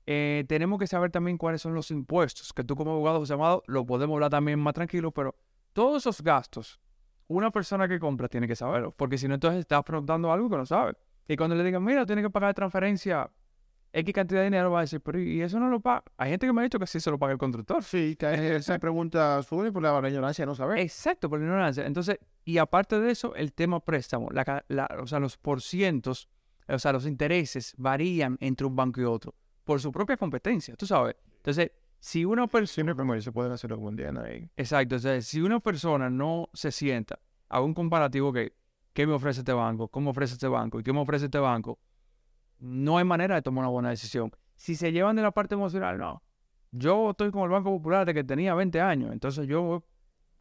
Eh, 0.05 0.43
tenemos 0.49 0.79
que 0.79 0.87
saber 0.87 1.11
también 1.11 1.37
cuáles 1.37 1.61
son 1.61 1.73
los 1.73 1.91
impuestos, 1.91 2.51
que 2.51 2.65
tú 2.65 2.75
como 2.75 2.91
abogado, 2.91 3.19
José 3.19 3.35
Amado, 3.35 3.63
lo 3.67 3.85
podemos 3.85 4.15
hablar 4.15 4.31
también 4.31 4.59
más 4.59 4.73
tranquilo, 4.73 5.13
pero 5.13 5.33
todos 5.71 6.03
esos 6.03 6.21
gastos, 6.21 6.81
una 7.27 7.51
persona 7.51 7.87
que 7.87 7.99
compra 7.99 8.27
tiene 8.27 8.47
que 8.47 8.55
saberlo, 8.55 8.91
porque 8.91 9.17
si 9.17 9.27
no, 9.27 9.33
entonces 9.35 9.59
está 9.61 9.77
afrontando 9.77 10.31
algo 10.31 10.49
que 10.49 10.57
no 10.57 10.65
sabe. 10.65 10.93
Y 11.27 11.35
cuando 11.35 11.55
le 11.55 11.63
digan, 11.63 11.83
mira, 11.83 12.05
tiene 12.05 12.21
que 12.21 12.29
pagar 12.29 12.53
transferencia 12.53 13.29
X 13.93 14.13
cantidad 14.13 14.41
de 14.41 14.45
dinero, 14.45 14.69
va 14.71 14.79
a 14.79 14.81
decir, 14.81 15.01
pero 15.01 15.19
¿y 15.19 15.41
eso 15.41 15.59
no 15.59 15.69
lo 15.69 15.79
paga? 15.79 16.03
Hay 16.17 16.29
gente 16.29 16.45
que 16.45 16.53
me 16.53 16.61
ha 16.61 16.63
dicho 16.63 16.77
que 16.79 16.87
sí 16.87 16.99
se 16.99 17.09
lo 17.09 17.17
paga 17.17 17.33
el 17.33 17.37
constructor. 17.39 17.83
Sí, 17.83 18.15
que 18.17 18.55
esa 18.57 18.77
pregunta 18.79 19.41
surge 19.43 19.71
por 19.71 19.81
la 19.81 20.07
ignorancia 20.09 20.45
no 20.45 20.55
saber. 20.55 20.79
Exacto, 20.79 21.29
por 21.29 21.39
la 21.39 21.45
ignorancia. 21.45 21.85
Entonces, 21.85 22.19
y 22.45 22.57
aparte 22.59 22.99
de 22.99 23.11
eso, 23.11 23.33
el 23.35 23.53
tema 23.53 23.79
préstamo, 23.79 24.29
la, 24.31 24.45
ca- 24.45 24.65
la- 24.67 24.89
o 25.01 25.07
sea, 25.07 25.19
los 25.19 25.37
porcientos, 25.37 26.29
o 26.67 26.79
sea, 26.79 26.91
los 26.93 27.05
intereses 27.05 27.73
varían 27.77 28.37
entre 28.39 28.67
un 28.67 28.75
banco 28.75 29.01
y 29.01 29.05
otro 29.05 29.33
por 29.63 29.81
su 29.81 29.91
propia 29.91 30.15
competencia, 30.15 30.75
tú 30.77 30.85
sabes. 30.85 31.15
Entonces, 31.37 31.71
si 32.07 32.23
una 32.23 32.47
persona... 32.47 32.93
Siempre 32.93 33.21
se 33.21 33.33
pueden 33.33 33.51
hacer 33.51 33.73
algún 33.73 33.97
día 33.97 34.13
ahí. 34.23 34.49
Exacto, 34.55 34.95
o 34.95 34.99
sea, 34.99 35.21
si 35.21 35.41
una 35.41 35.59
persona 35.59 36.09
no 36.09 36.49
se 36.53 36.71
sienta 36.71 37.19
a 37.49 37.59
un 37.59 37.73
comparativo 37.73 38.31
que, 38.31 38.53
¿qué 38.93 39.05
me 39.05 39.11
ofrece 39.11 39.41
este 39.41 39.51
banco? 39.51 39.89
¿Cómo 39.89 40.11
ofrece 40.11 40.35
este 40.35 40.47
banco? 40.47 40.79
¿Y 40.79 40.83
qué 40.83 40.93
me 40.93 41.01
ofrece 41.01 41.25
este 41.25 41.39
banco? 41.39 41.79
No 42.59 42.97
hay 42.97 43.03
manera 43.03 43.35
de 43.35 43.41
tomar 43.41 43.63
una 43.63 43.71
buena 43.71 43.89
decisión. 43.89 44.31
Si 44.55 44.75
se 44.75 44.93
llevan 44.93 45.17
de 45.17 45.21
la 45.21 45.31
parte 45.31 45.55
emocional, 45.55 45.97
no. 45.97 46.23
Yo 46.71 47.09
estoy 47.09 47.29
con 47.29 47.43
el 47.43 47.49
Banco 47.49 47.71
Popular 47.71 48.05
desde 48.05 48.13
que 48.13 48.23
tenía 48.23 48.55
20 48.55 48.79
años, 48.79 49.11
entonces 49.11 49.45
yo 49.45 49.61
voy 49.61 49.79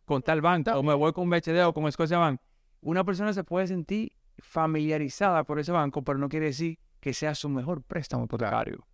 con 0.05 0.23
tal 0.23 0.41
banco, 0.41 0.71
o 0.71 0.85
me 0.85 0.95
voy 0.95 1.13
con 1.13 1.29
BHD 1.29 1.65
o 1.67 1.75
con 1.75 1.91
Scotia 1.91 2.19
Bank. 2.19 2.41
Una 2.81 3.03
persona 3.03 3.33
se 3.33 3.43
puede 3.43 3.67
sentir 3.67 4.13
familiarizada 4.39 5.43
por 5.43 5.59
ese 5.59 5.73
banco, 5.73 6.05
pero 6.05 6.17
no 6.17 6.29
quiere 6.29 6.47
decir 6.47 6.79
que 7.01 7.13
sea 7.13 7.35
su 7.35 7.49
mejor 7.49 7.83
préstamo 7.83 8.27
hipotecario. 8.27 8.87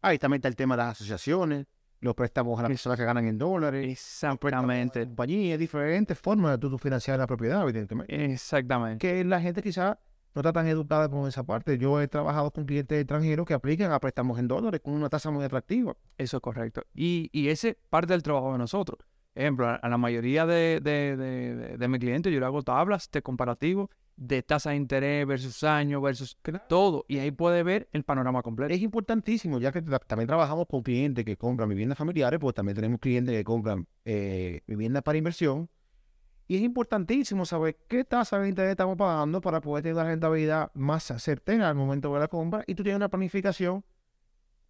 Ahí 0.00 0.18
también 0.18 0.38
está 0.38 0.48
el 0.48 0.56
tema 0.56 0.74
de 0.74 0.84
las 0.84 0.92
asociaciones, 0.92 1.66
los 2.02 2.14
préstamos 2.14 2.58
a 2.58 2.62
las 2.62 2.70
personas 2.70 2.98
que 2.98 3.04
ganan 3.04 3.26
en 3.26 3.38
dólares, 3.38 3.88
Exactamente. 3.90 5.04
compañías, 5.06 5.58
diferentes 5.58 6.18
formas 6.18 6.52
de 6.52 6.58
tú, 6.58 6.68
tú 6.70 6.76
financiar 6.78 7.18
la 7.18 7.26
propiedad, 7.26 7.62
evidentemente. 7.62 8.24
Exactamente. 8.32 8.98
Que 9.06 9.24
la 9.24 9.40
gente 9.40 9.62
quizá 9.62 9.98
no 10.34 10.40
está 10.40 10.52
tan 10.52 10.66
educada 10.66 11.08
con 11.08 11.28
esa 11.28 11.44
parte. 11.44 11.78
Yo 11.78 12.00
he 12.00 12.08
trabajado 12.08 12.50
con 12.50 12.64
clientes 12.64 12.98
extranjeros 13.00 13.46
que 13.46 13.54
aplican 13.54 13.92
a 13.92 14.00
préstamos 14.00 14.38
en 14.38 14.48
dólares 14.48 14.80
con 14.82 14.94
una 14.94 15.08
tasa 15.08 15.30
muy 15.30 15.44
atractiva. 15.44 15.96
Eso 16.18 16.38
es 16.38 16.42
correcto. 16.42 16.82
Y, 16.94 17.28
y 17.32 17.48
ese 17.48 17.68
es 17.70 17.76
parte 17.90 18.12
del 18.14 18.22
trabajo 18.22 18.52
de 18.52 18.58
nosotros. 18.58 18.98
Ejemplo, 19.34 19.66
a, 19.68 19.88
la 19.88 19.96
mayoría 19.96 20.44
de, 20.44 20.80
de, 20.82 21.16
de, 21.16 21.54
de- 21.56 21.78
de 21.78 21.88
mis 21.88 22.00
clientes 22.00 22.32
yo 22.32 22.38
le 22.40 22.46
hago 22.46 22.62
tablas 22.62 23.10
de 23.10 23.22
comparativo 23.22 23.90
de 24.16 24.42
tasa 24.42 24.70
de 24.70 24.76
interés 24.76 25.26
versus 25.26 25.64
año 25.64 26.00
versus 26.00 26.36
todo. 26.68 27.04
Y 27.08 27.18
ahí 27.18 27.30
puede 27.30 27.62
ver 27.62 27.88
el 27.92 28.04
panorama 28.04 28.42
completo. 28.42 28.72
Es 28.72 28.80
importantísimo, 28.80 29.58
ya 29.58 29.72
que 29.72 29.82
también 29.82 30.26
trabajamos 30.26 30.66
con 30.68 30.82
clientes 30.82 31.24
que 31.24 31.36
compran 31.36 31.68
viviendas 31.68 31.98
familiares, 31.98 32.38
pues 32.40 32.54
también 32.54 32.76
tenemos 32.76 33.00
clientes 33.00 33.34
que 33.34 33.44
compran 33.44 33.86
eh, 34.04 34.62
viviendas 34.66 35.02
para 35.02 35.18
inversión. 35.18 35.68
Y 36.48 36.56
es 36.56 36.62
importantísimo 36.62 37.46
saber 37.46 37.78
qué 37.88 38.04
tasa 38.04 38.38
de 38.38 38.48
interés 38.48 38.72
estamos 38.72 38.96
pagando 38.96 39.40
para 39.40 39.60
poder 39.60 39.84
tener 39.84 39.94
una 39.94 40.04
rentabilidad 40.04 40.70
más 40.74 41.04
certera 41.04 41.68
al 41.68 41.74
momento 41.74 42.12
de 42.12 42.20
la 42.20 42.28
compra 42.28 42.64
y 42.66 42.74
tú 42.74 42.82
tienes 42.82 42.96
una 42.96 43.08
planificación 43.08 43.84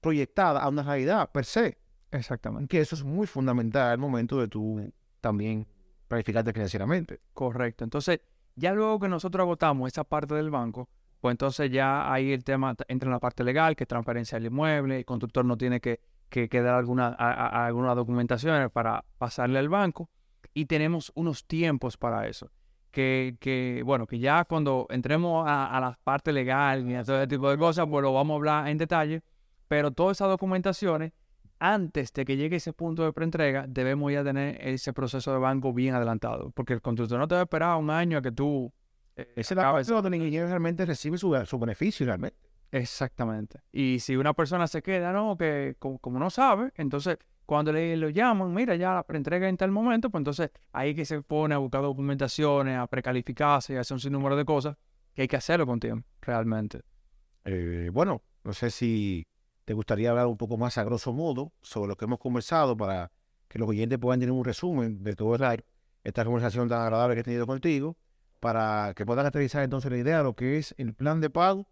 proyectada 0.00 0.60
a 0.60 0.68
una 0.68 0.82
realidad 0.82 1.30
per 1.32 1.44
se, 1.44 1.78
Exactamente. 2.10 2.68
que 2.68 2.80
eso 2.80 2.94
es 2.94 3.04
muy 3.04 3.26
fundamental 3.26 3.90
al 3.90 3.98
momento 3.98 4.38
de 4.38 4.48
tú 4.48 4.92
también 5.20 5.66
planificarte 6.08 6.52
financieramente. 6.52 7.20
Correcto. 7.32 7.84
Entonces, 7.84 8.20
ya 8.56 8.72
luego 8.72 8.98
que 9.00 9.08
nosotros 9.08 9.44
agotamos 9.44 9.88
esa 9.88 10.04
parte 10.04 10.34
del 10.34 10.50
banco, 10.50 10.88
pues 11.20 11.34
entonces 11.34 11.70
ya 11.70 12.12
ahí 12.12 12.32
el 12.32 12.42
tema 12.44 12.74
entra 12.88 13.06
en 13.06 13.12
la 13.12 13.20
parte 13.20 13.44
legal, 13.44 13.76
que 13.76 13.84
es 13.84 13.88
transferencia 13.88 14.36
del 14.38 14.46
inmueble, 14.46 14.98
el 14.98 15.04
constructor 15.04 15.44
no 15.44 15.56
tiene 15.56 15.80
que, 15.80 16.00
que, 16.28 16.48
dar 16.60 16.74
alguna, 16.74 17.08
alguna 17.08 17.94
documentación 17.94 18.70
para 18.70 19.04
pasarle 19.18 19.58
al 19.58 19.68
banco 19.68 20.10
y 20.54 20.66
tenemos 20.66 21.12
unos 21.14 21.46
tiempos 21.46 21.96
para 21.96 22.26
eso. 22.26 22.50
Que, 22.90 23.36
que 23.40 23.82
bueno, 23.86 24.06
que 24.06 24.18
ya 24.18 24.44
cuando 24.44 24.86
entremos 24.90 25.48
a, 25.48 25.74
a 25.74 25.80
la 25.80 25.98
parte 26.04 26.30
legal 26.30 26.90
y 26.90 26.94
a 26.94 27.04
todo 27.04 27.18
ese 27.18 27.26
tipo 27.26 27.48
de 27.48 27.56
cosas, 27.56 27.86
pues 27.88 28.02
lo 28.02 28.12
vamos 28.12 28.34
a 28.34 28.36
hablar 28.36 28.68
en 28.68 28.76
detalle, 28.76 29.22
pero 29.66 29.92
todas 29.92 30.18
esas 30.18 30.28
documentaciones, 30.28 31.12
antes 31.64 32.12
de 32.12 32.24
que 32.24 32.36
llegue 32.36 32.56
ese 32.56 32.72
punto 32.72 33.04
de 33.04 33.12
preentrega, 33.12 33.66
debemos 33.68 34.12
ya 34.12 34.24
tener 34.24 34.58
ese 34.66 34.92
proceso 34.92 35.32
de 35.32 35.38
banco 35.38 35.72
bien 35.72 35.94
adelantado, 35.94 36.50
porque 36.50 36.72
el 36.72 36.82
constructor 36.82 37.20
no 37.20 37.28
te 37.28 37.36
va 37.36 37.42
a 37.42 37.44
esperar 37.44 37.76
un 37.76 37.88
año 37.88 38.18
a 38.18 38.22
que 38.22 38.32
tú... 38.32 38.72
eh, 39.14 39.32
Esa 39.36 39.54
es 39.54 39.56
la 39.56 39.72
parte 39.72 39.92
donde 39.92 40.08
el 40.08 40.14
ingeniero 40.16 40.48
realmente 40.48 40.84
recibe 40.84 41.18
su, 41.18 41.40
su 41.46 41.58
beneficio 41.60 42.04
realmente. 42.04 42.36
Exactamente. 42.72 43.60
Y 43.70 44.00
si 44.00 44.16
una 44.16 44.32
persona 44.32 44.66
se 44.66 44.82
queda, 44.82 45.12
¿no? 45.12 45.36
Que 45.36 45.76
como, 45.78 45.98
como 46.00 46.18
no 46.18 46.30
sabe, 46.30 46.72
entonces 46.74 47.18
cuando 47.46 47.72
le 47.72 47.96
lo 47.96 48.08
llaman, 48.08 48.52
mira, 48.52 48.74
ya 48.74 48.94
la 48.94 49.02
preentrega 49.04 49.48
en 49.48 49.56
tal 49.56 49.70
momento, 49.70 50.10
pues 50.10 50.20
entonces 50.20 50.50
ahí 50.72 50.94
que 50.96 51.04
se 51.04 51.22
pone 51.22 51.54
a 51.54 51.58
buscar 51.58 51.82
documentaciones, 51.82 52.76
a 52.76 52.88
precalificarse 52.88 53.74
y 53.74 53.76
a 53.76 53.80
hacer 53.82 53.94
un 53.94 54.00
sinnúmero 54.00 54.36
de 54.36 54.44
cosas 54.44 54.76
que 55.14 55.22
hay 55.22 55.28
que 55.28 55.36
hacerlo 55.36 55.64
con 55.66 55.78
tiempo, 55.78 56.08
realmente. 56.22 56.80
Eh, 57.44 57.90
bueno, 57.92 58.22
no 58.42 58.52
sé 58.52 58.70
si 58.70 59.26
te 59.64 59.74
gustaría 59.74 60.10
hablar 60.10 60.26
un 60.26 60.36
poco 60.36 60.56
más 60.56 60.78
a 60.78 60.84
grosso 60.84 61.12
modo 61.12 61.52
sobre 61.62 61.88
lo 61.88 61.96
que 61.96 62.04
hemos 62.04 62.18
conversado 62.18 62.76
para 62.76 63.12
que 63.48 63.58
los 63.58 63.68
oyentes 63.68 63.98
puedan 63.98 64.20
tener 64.20 64.32
un 64.32 64.44
resumen 64.44 65.02
de 65.02 65.14
toda 65.14 65.56
esta, 66.04 66.24
conversación 66.24 66.68
tan 66.68 66.80
agradable 66.80 67.14
que 67.14 67.20
he 67.20 67.24
tenido 67.24 67.46
contigo, 67.46 67.96
para 68.40 68.92
que 68.96 69.06
puedan 69.06 69.26
aterrizar 69.26 69.62
entonces 69.62 69.90
la 69.90 69.98
idea 69.98 70.18
de 70.18 70.24
lo 70.24 70.34
que 70.34 70.58
es 70.58 70.74
el 70.78 70.94
plan 70.94 71.20
de 71.20 71.30
pago 71.30 71.68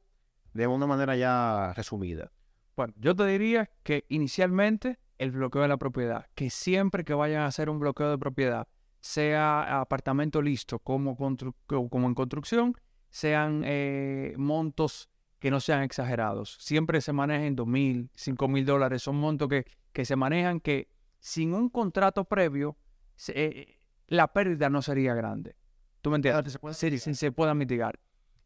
de 0.52 0.66
una 0.66 0.86
manera 0.86 1.16
ya 1.16 1.72
resumida. 1.74 2.30
Bueno, 2.76 2.94
yo 2.96 3.16
te 3.16 3.26
diría 3.26 3.70
que 3.82 4.04
inicialmente 4.08 4.98
el 5.18 5.32
bloqueo 5.32 5.62
de 5.62 5.68
la 5.68 5.78
propiedad, 5.78 6.26
que 6.34 6.50
siempre 6.50 7.04
que 7.04 7.14
vayan 7.14 7.42
a 7.42 7.46
hacer 7.46 7.68
un 7.70 7.80
bloqueo 7.80 8.10
de 8.10 8.18
propiedad, 8.18 8.68
sea 9.00 9.80
apartamento 9.80 10.42
listo 10.42 10.78
como 10.78 11.16
en 11.18 12.14
construcción, 12.14 12.74
sean 13.10 13.62
eh, 13.64 14.34
montos 14.36 15.10
que 15.40 15.50
no 15.50 15.58
sean 15.58 15.82
exagerados. 15.82 16.56
Siempre 16.60 17.00
se 17.00 17.12
manejen 17.12 17.56
dos 17.56 17.66
mil, 17.66 18.10
cinco 18.14 18.46
mil 18.46 18.64
dólares, 18.64 19.02
son 19.02 19.16
montos 19.16 19.48
que, 19.48 19.64
que 19.92 20.04
se 20.04 20.14
manejan 20.14 20.60
que 20.60 20.88
sin 21.18 21.52
un 21.54 21.68
contrato 21.68 22.24
previo, 22.24 22.76
se- 23.16 23.32
eh, 23.36 23.78
la 24.06 24.28
pérdida 24.32 24.70
no 24.70 24.82
sería 24.82 25.14
grande. 25.14 25.56
¿Tú 26.02 26.10
me 26.10 26.16
entiendes? 26.16 26.58
Sí, 26.76 26.98
sí, 26.98 27.14
se 27.14 27.32
pueda 27.32 27.54
mitigar. 27.54 27.98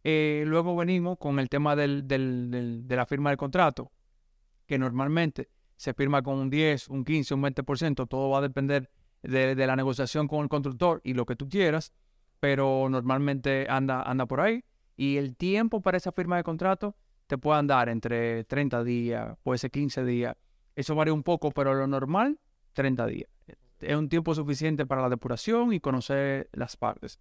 Eh, 0.03 0.45
luego 0.47 0.77
venimos 0.77 1.19
con 1.19 1.39
el 1.39 1.49
tema 1.49 1.77
del, 1.77 2.07
del- 2.09 2.51
del- 2.51 2.87
de 2.89 2.97
la 2.97 3.07
firma 3.07 3.31
del 3.31 3.37
contrato, 3.39 3.91
que 4.67 4.79
normalmente 4.79 5.49
se 5.77 5.95
firma 5.95 6.23
con 6.23 6.39
un 6.39 6.51
10, 6.51 6.89
un 6.89 7.05
15, 7.05 7.35
un 7.35 7.43
20%, 7.43 8.07
todo 8.07 8.31
va 8.31 8.39
a 8.39 8.43
depender 8.43 8.91
de, 9.23 9.55
de 9.55 9.67
la 9.67 9.77
negociación 9.77 10.29
con 10.29 10.41
el 10.43 10.49
constructor 10.49 11.01
y 11.05 11.15
lo 11.15 11.27
que 11.27 11.37
tú 11.37 11.49
quieras, 11.49 11.93
pero 12.41 12.89
normalmente 12.91 13.67
anda, 13.69 14.03
anda 14.03 14.27
por 14.27 14.41
ahí. 14.41 14.63
Y 14.97 15.17
el 15.17 15.37
tiempo 15.37 15.81
para 15.81 15.97
esa 15.97 16.13
firma 16.13 16.37
de 16.37 16.45
contrato 16.45 16.95
te 17.27 17.39
puede 17.39 17.59
andar 17.59 17.89
entre 17.89 18.45
30 18.45 18.85
días, 18.85 19.37
puede 19.43 19.59
ser 19.59 19.71
15 19.71 20.05
días. 20.05 20.37
Eso 20.77 20.95
varía 20.95 21.15
un 21.15 21.23
poco, 21.23 21.51
pero 21.51 21.75
lo 21.75 21.87
normal, 21.87 22.39
30 22.75 23.07
días. 23.07 23.31
Es 23.81 23.97
un 23.97 24.09
tiempo 24.09 24.35
suficiente 24.35 24.87
para 24.87 25.03
la 25.03 25.09
depuración 25.09 25.73
y 25.73 25.81
conocer 25.81 26.49
las 26.53 26.77
partes. 26.77 27.19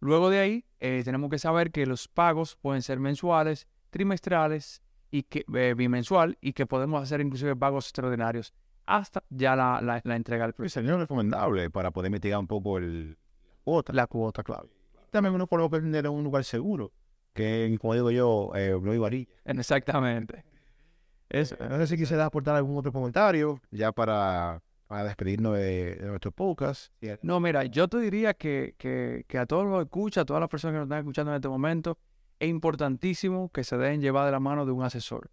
Luego 0.00 0.28
de 0.28 0.38
ahí, 0.38 0.64
eh, 0.80 1.02
tenemos 1.04 1.30
que 1.30 1.38
saber 1.38 1.70
que 1.70 1.86
los 1.86 2.08
pagos 2.08 2.56
pueden 2.56 2.82
ser 2.82 3.00
mensuales, 3.00 3.66
trimestrales 3.90 4.82
y 5.10 5.22
que, 5.22 5.44
eh, 5.54 5.74
bimensual 5.76 6.36
y 6.40 6.52
que 6.52 6.66
podemos 6.66 7.02
hacer 7.02 7.20
inclusive 7.20 7.56
pagos 7.56 7.86
extraordinarios 7.86 8.52
hasta 8.86 9.22
ya 9.30 9.56
la, 9.56 9.80
la, 9.80 10.00
la 10.04 10.16
entrega 10.16 10.44
del 10.44 10.52
Pues 10.52 10.72
sería 10.72 10.96
recomendable 10.96 11.70
para 11.70 11.90
poder 11.90 12.10
mitigar 12.10 12.38
un 12.38 12.46
poco 12.46 12.78
el, 12.78 13.10
la 13.10 13.16
cuota. 13.64 13.92
La 13.92 14.06
cuota, 14.06 14.42
claro. 14.42 14.68
También 15.14 15.32
uno 15.32 15.46
puede 15.46 15.68
tener 15.68 16.08
un 16.08 16.24
lugar 16.24 16.42
seguro, 16.42 16.90
que 17.34 17.78
como 17.80 17.94
digo 17.94 18.10
yo, 18.10 18.50
eh, 18.56 18.76
no 18.82 18.90
hay 18.90 18.98
varilla. 18.98 19.32
Exactamente. 19.44 20.44
Eso. 21.28 21.54
No 21.70 21.76
sé 21.76 21.86
si 21.86 21.96
quisiera 21.96 22.24
aportar 22.24 22.56
algún 22.56 22.76
otro 22.76 22.90
comentario 22.90 23.60
ya 23.70 23.92
para, 23.92 24.60
para 24.88 25.04
despedirnos 25.04 25.54
de, 25.56 25.94
de 25.94 26.06
nuestro 26.08 26.32
podcast. 26.32 26.92
No, 27.22 27.38
mira, 27.38 27.62
yo 27.62 27.86
te 27.86 28.00
diría 28.00 28.34
que, 28.34 28.74
que, 28.76 29.24
que 29.28 29.38
a 29.38 29.46
todos 29.46 29.66
los 29.66 29.78
que 29.78 29.82
escuchan, 29.84 30.22
a 30.22 30.24
todas 30.24 30.40
las 30.40 30.48
personas 30.48 30.74
que 30.74 30.78
nos 30.78 30.86
están 30.86 30.98
escuchando 30.98 31.30
en 31.30 31.36
este 31.36 31.48
momento, 31.48 31.96
es 32.40 32.48
importantísimo 32.48 33.50
que 33.50 33.62
se 33.62 33.76
dejen 33.76 34.00
llevar 34.00 34.26
de 34.26 34.32
la 34.32 34.40
mano 34.40 34.66
de 34.66 34.72
un 34.72 34.82
asesor. 34.82 35.30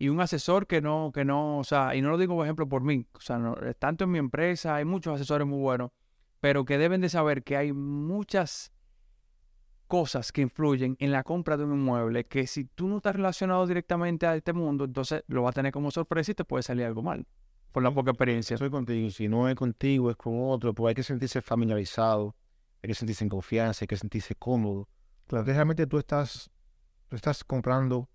Y 0.00 0.08
un 0.08 0.20
asesor 0.20 0.66
que 0.66 0.80
no, 0.80 1.12
que 1.14 1.24
no, 1.24 1.58
o 1.58 1.64
sea, 1.64 1.94
y 1.94 2.02
no 2.02 2.10
lo 2.10 2.18
digo 2.18 2.34
por 2.34 2.44
ejemplo 2.44 2.68
por 2.68 2.82
mí, 2.82 3.06
o 3.12 3.20
sea, 3.20 3.38
no, 3.38 3.56
eh, 3.62 3.74
tanto 3.78 4.02
en 4.02 4.10
mi 4.10 4.18
empresa 4.18 4.74
hay 4.74 4.84
muchos 4.84 5.14
asesores 5.14 5.46
muy 5.46 5.60
buenos, 5.60 5.92
pero 6.40 6.64
que 6.64 6.76
deben 6.76 7.00
de 7.00 7.08
saber 7.08 7.44
que 7.44 7.56
hay 7.56 7.72
muchas 7.72 8.71
cosas 9.92 10.32
que 10.32 10.40
influyen 10.40 10.96
en 11.00 11.12
la 11.12 11.22
compra 11.22 11.58
de 11.58 11.64
un 11.64 11.74
inmueble 11.74 12.24
que 12.24 12.46
si 12.46 12.64
tú 12.64 12.88
no 12.88 12.96
estás 12.96 13.14
relacionado 13.14 13.66
directamente 13.66 14.26
a 14.26 14.34
este 14.34 14.54
mundo, 14.54 14.86
entonces 14.86 15.22
lo 15.26 15.42
vas 15.42 15.50
a 15.50 15.56
tener 15.56 15.70
como 15.70 15.90
sorpresa 15.90 16.32
y 16.32 16.34
te 16.34 16.46
puede 16.46 16.62
salir 16.62 16.86
algo 16.86 17.02
mal, 17.02 17.26
por 17.72 17.82
la 17.82 17.90
poca 17.90 18.12
experiencia. 18.12 18.54
Estoy 18.54 18.70
contigo. 18.70 19.10
Si 19.10 19.28
no 19.28 19.50
es 19.50 19.54
contigo, 19.54 20.10
es 20.10 20.16
con 20.16 20.32
otro. 20.48 20.72
Pues 20.72 20.88
hay 20.88 20.94
que 20.94 21.02
sentirse 21.02 21.42
familiarizado, 21.42 22.34
hay 22.82 22.88
que 22.88 22.94
sentirse 22.94 23.22
en 23.22 23.28
confianza, 23.28 23.84
hay 23.84 23.86
que 23.86 23.98
sentirse 23.98 24.34
cómodo. 24.34 24.88
Claro, 25.26 25.44
realmente 25.44 25.86
tú 25.86 25.98
estás, 25.98 26.50
tú 27.08 27.16
estás 27.16 27.44
comprando 27.44 28.08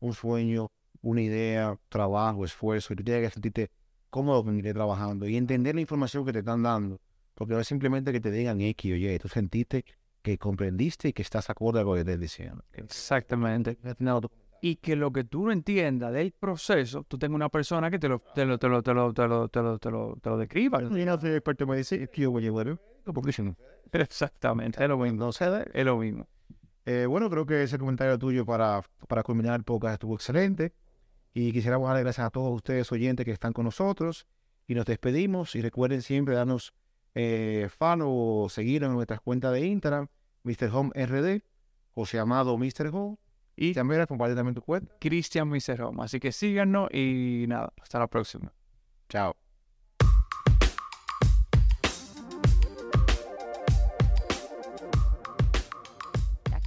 un 0.00 0.14
sueño, 0.14 0.68
una 1.02 1.20
idea, 1.20 1.78
trabajo, 1.90 2.46
esfuerzo, 2.46 2.94
y 2.94 2.96
tú 2.96 3.04
tienes 3.04 3.28
que 3.28 3.34
sentirte 3.34 3.70
cómodo 4.08 4.44
con 4.44 4.56
ir 4.56 4.72
trabajando 4.72 5.28
y 5.28 5.36
entender 5.36 5.74
la 5.74 5.82
información 5.82 6.24
que 6.24 6.32
te 6.32 6.38
están 6.38 6.62
dando. 6.62 6.98
Porque 7.34 7.52
no 7.52 7.60
es 7.60 7.68
simplemente 7.68 8.12
que 8.12 8.20
te 8.20 8.30
digan 8.30 8.62
X 8.62 8.92
o 8.94 8.96
Y, 8.96 9.18
tú 9.18 9.28
sentiste 9.28 9.84
que 10.28 10.38
comprendiste 10.38 11.08
y 11.08 11.12
que 11.12 11.22
estás 11.22 11.50
acorde 11.50 11.80
a 11.80 11.82
lo 11.84 11.94
que 11.94 12.04
te 12.04 12.12
están 12.12 12.20
diciendo. 12.20 12.64
Exactamente. 12.72 13.78
y 14.60 14.76
que 14.76 14.96
lo 14.96 15.12
que 15.12 15.24
tú 15.24 15.46
no 15.46 15.52
entiendas 15.52 16.12
del 16.12 16.32
proceso, 16.32 17.04
tú 17.04 17.18
tengas 17.18 17.36
una 17.36 17.48
persona 17.48 17.90
que 17.90 17.98
te 17.98 18.08
lo, 18.08 18.20
te 18.34 18.44
lo, 18.44 18.58
te 18.58 18.68
lo, 18.68 18.82
te 18.82 18.94
lo, 18.94 19.12
te 19.12 19.26
lo, 19.26 19.48
te 19.48 19.62
lo, 19.62 19.78
te 19.78 19.90
lo, 19.90 20.16
te 20.20 20.30
lo 20.30 20.38
describa. 20.38 20.82
Yo 20.82 20.90
no 20.90 21.20
soy 21.20 21.30
experto 21.30 21.64
en 21.64 21.70
medicina, 21.70 22.04
es 22.04 22.10
que 22.10 22.22
yo 22.22 22.30
voy 22.30 22.42
a 22.42 22.46
llevar, 22.46 22.78
porque 23.04 23.32
si 23.32 23.42
no, 23.42 23.56
Exactamente, 23.92 24.82
es 24.82 24.88
lo 24.88 24.98
mismo. 24.98 25.30
Es 25.30 25.84
lo 25.84 25.96
mismo. 25.96 26.28
Eh, 26.84 27.06
bueno, 27.06 27.28
creo 27.30 27.46
que 27.46 27.62
ese 27.62 27.78
comentario 27.78 28.18
tuyo 28.18 28.44
para, 28.46 28.82
para 29.08 29.22
culminar 29.22 29.54
el 29.56 29.64
podcast 29.64 29.94
estuvo 29.94 30.14
excelente. 30.14 30.72
Y 31.34 31.52
quisiéramos 31.52 31.86
darle 31.86 32.02
gracias 32.02 32.26
a 32.26 32.30
todos 32.30 32.54
ustedes 32.54 32.90
oyentes 32.90 33.24
que 33.24 33.32
están 33.32 33.52
con 33.52 33.64
nosotros. 33.64 34.26
Y 34.66 34.74
nos 34.74 34.86
despedimos. 34.86 35.54
Y 35.54 35.62
recuerden 35.62 36.02
siempre 36.02 36.34
darnos 36.34 36.74
eh, 37.14 37.68
fan 37.76 38.00
o 38.04 38.48
seguirnos 38.48 38.90
en 38.90 38.94
nuestras 38.94 39.20
cuentas 39.20 39.52
de 39.52 39.66
Instagram, 39.66 40.08
Mr. 40.44 40.70
Home 40.72 40.90
RD, 40.94 41.42
José 41.94 42.18
Amado 42.18 42.56
Mr. 42.56 42.88
Home. 42.92 43.16
Y 43.60 43.74
También 43.74 44.06
comparte 44.06 44.36
también 44.36 44.54
tu 44.54 44.62
cuenta. 44.62 44.94
Cristian 45.00 45.48
Miserhome. 45.48 46.04
Así 46.04 46.20
que 46.20 46.30
síganos 46.30 46.88
y 46.94 47.44
nada, 47.48 47.72
hasta 47.80 47.98
la 47.98 48.06
próxima. 48.06 48.52
Chao. 49.08 49.34